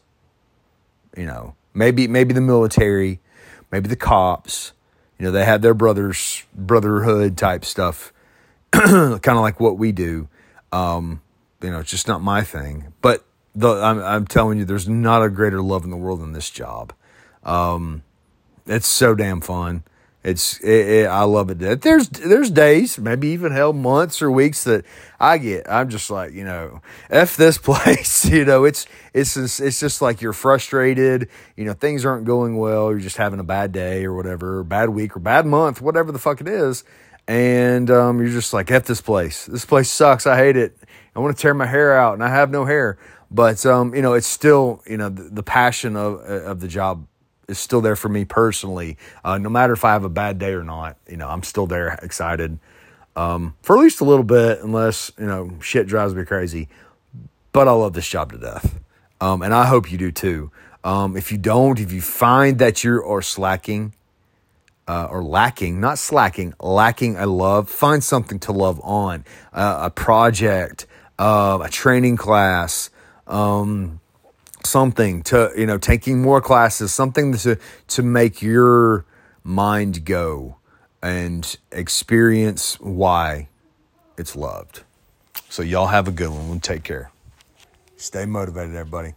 You 1.15 1.25
know, 1.25 1.55
maybe 1.73 2.07
maybe 2.07 2.33
the 2.33 2.41
military, 2.41 3.19
maybe 3.71 3.87
the 3.87 3.95
cops. 3.95 4.73
You 5.19 5.25
know, 5.25 5.31
they 5.31 5.45
have 5.45 5.61
their 5.61 5.73
brothers 5.73 6.43
brotherhood 6.53 7.37
type 7.37 7.65
stuff, 7.65 8.13
kind 8.71 9.27
of 9.27 9.37
like 9.37 9.59
what 9.59 9.77
we 9.77 9.91
do. 9.91 10.29
Um, 10.71 11.21
you 11.61 11.71
know, 11.71 11.79
it's 11.79 11.89
just 11.89 12.07
not 12.07 12.21
my 12.21 12.43
thing. 12.43 12.93
But 13.01 13.25
the, 13.55 13.69
I'm, 13.69 13.99
I'm 13.99 14.27
telling 14.27 14.59
you, 14.59 14.65
there's 14.65 14.87
not 14.87 15.23
a 15.23 15.29
greater 15.29 15.61
love 15.61 15.83
in 15.83 15.89
the 15.89 15.97
world 15.97 16.21
than 16.21 16.33
this 16.33 16.49
job. 16.49 16.93
Um, 17.43 18.03
it's 18.67 18.87
so 18.87 19.15
damn 19.15 19.41
fun. 19.41 19.83
It's 20.27 20.59
it, 20.59 20.89
it, 20.89 21.05
I 21.05 21.23
love 21.23 21.49
it. 21.49 21.81
There's 21.81 22.09
there's 22.09 22.51
days, 22.51 22.99
maybe 22.99 23.29
even 23.29 23.53
hell 23.53 23.71
months 23.71 24.21
or 24.21 24.29
weeks 24.29 24.65
that 24.65 24.83
I 25.21 25.37
get. 25.37 25.71
I'm 25.71 25.87
just 25.87 26.11
like 26.11 26.33
you 26.33 26.43
know, 26.43 26.81
f 27.09 27.37
this 27.37 27.57
place. 27.69 28.25
you 28.25 28.43
know, 28.43 28.65
it's 28.65 28.87
it's 29.13 29.35
just, 29.35 29.61
it's 29.61 29.79
just 29.79 30.01
like 30.01 30.21
you're 30.21 30.33
frustrated. 30.33 31.29
You 31.55 31.63
know, 31.63 31.71
things 31.71 32.03
aren't 32.03 32.25
going 32.25 32.57
well. 32.57 32.89
You're 32.89 32.99
just 32.99 33.15
having 33.15 33.39
a 33.39 33.43
bad 33.45 33.71
day 33.71 34.03
or 34.03 34.13
whatever, 34.13 34.65
bad 34.65 34.89
week 34.89 35.15
or 35.15 35.21
bad 35.21 35.45
month, 35.45 35.79
whatever 35.79 36.11
the 36.11 36.19
fuck 36.19 36.41
it 36.41 36.49
is, 36.49 36.83
and 37.29 37.89
um, 37.89 38.19
you're 38.19 38.27
just 38.27 38.51
like 38.51 38.69
f 38.69 38.83
this 38.83 38.99
place. 38.99 39.45
This 39.45 39.63
place 39.63 39.89
sucks. 39.89 40.27
I 40.27 40.35
hate 40.35 40.57
it. 40.57 40.77
I 41.15 41.21
want 41.21 41.37
to 41.37 41.41
tear 41.41 41.53
my 41.53 41.67
hair 41.67 41.97
out, 41.97 42.15
and 42.15 42.21
I 42.21 42.27
have 42.27 42.51
no 42.51 42.65
hair. 42.65 42.97
But 43.31 43.65
um, 43.65 43.95
you 43.95 44.01
know, 44.01 44.11
it's 44.13 44.27
still 44.27 44.83
you 44.85 44.97
know 44.97 45.07
the, 45.07 45.23
the 45.23 45.43
passion 45.43 45.95
of 45.95 46.19
of 46.19 46.59
the 46.59 46.67
job 46.67 47.07
is 47.47 47.59
still 47.59 47.81
there 47.81 47.95
for 47.95 48.09
me 48.09 48.25
personally. 48.25 48.97
Uh, 49.23 49.37
no 49.37 49.49
matter 49.49 49.73
if 49.73 49.85
I 49.85 49.93
have 49.93 50.03
a 50.03 50.09
bad 50.09 50.39
day 50.39 50.53
or 50.53 50.63
not, 50.63 50.97
you 51.07 51.17
know, 51.17 51.27
I'm 51.27 51.43
still 51.43 51.67
there 51.67 51.97
excited 52.01 52.59
um, 53.17 53.55
for 53.63 53.75
at 53.75 53.81
least 53.81 53.99
a 53.99 54.05
little 54.05 54.23
bit, 54.23 54.61
unless, 54.61 55.11
you 55.17 55.25
know, 55.25 55.57
shit 55.59 55.87
drives 55.87 56.13
me 56.13 56.23
crazy. 56.23 56.69
But 57.51 57.67
I 57.67 57.71
love 57.71 57.93
this 57.93 58.07
job 58.07 58.31
to 58.31 58.37
death. 58.37 58.79
Um, 59.19 59.41
and 59.41 59.53
I 59.53 59.65
hope 59.65 59.91
you 59.91 59.97
do 59.97 60.11
too. 60.11 60.51
Um, 60.83 61.17
if 61.17 61.31
you 61.31 61.39
don't, 61.39 61.79
if 61.79 61.91
you 61.91 62.01
find 62.01 62.59
that 62.59 62.83
you 62.83 63.03
are 63.03 63.23
slacking, 63.23 63.93
uh, 64.87 65.07
or 65.09 65.23
lacking, 65.23 65.81
not 65.81 65.97
slacking, 65.97 66.53
lacking 66.61 67.17
a 67.17 67.25
love, 67.25 67.69
find 67.69 68.03
something 68.03 68.39
to 68.39 68.51
love 68.51 68.79
on. 68.83 69.25
Uh, 69.51 69.79
a 69.81 69.89
project, 69.89 70.85
uh, 71.17 71.57
a 71.63 71.69
training 71.69 72.15
class, 72.15 72.89
um, 73.25 73.99
something 74.67 75.23
to 75.23 75.51
you 75.57 75.65
know 75.65 75.77
taking 75.77 76.21
more 76.21 76.41
classes 76.41 76.93
something 76.93 77.33
to 77.33 77.57
to 77.87 78.03
make 78.03 78.41
your 78.41 79.05
mind 79.43 80.05
go 80.05 80.57
and 81.01 81.57
experience 81.71 82.79
why 82.79 83.47
it's 84.17 84.35
loved. 84.35 84.83
So 85.49 85.63
y'all 85.63 85.87
have 85.87 86.07
a 86.07 86.11
good 86.11 86.29
one. 86.29 86.59
Take 86.59 86.83
care. 86.83 87.11
Stay 87.95 88.25
motivated 88.25 88.75
everybody 88.75 89.13